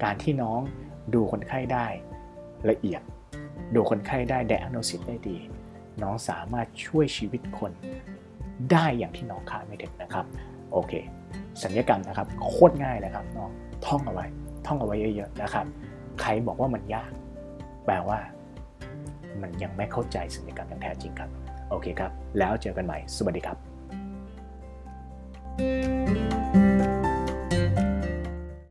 [0.02, 0.60] การที่น้อง
[1.14, 1.86] ดูคนไข้ได้
[2.70, 3.02] ละเอียด
[3.74, 5.38] ดูคนไข้ได้ diagnosis ได้ดี
[6.02, 7.72] น้องสามารถช่วยชีวิตคน
[8.72, 10.24] ได้อย่างที่น้องคาดไม่ถึงนะครับ
[10.72, 10.92] โอเค
[11.62, 13.50] สัญญกรรมนะครับ โคตรง่ายเลยครับน้อง
[13.86, 14.26] ท่องเอาไว้
[14.66, 15.66] ท่องเอาไว้เยอะๆนะครับ
[16.20, 17.10] ใครบอกว่ามันยาก
[17.86, 18.18] แปลว่า
[19.42, 21.30] มันยังไม่เข้าใจสัญญกรรมอย่างแท้จริงครับ
[21.70, 23.54] โอเคครับ แล้วเจอกันใหม่ สวัสดีครั
[26.38, 26.41] บ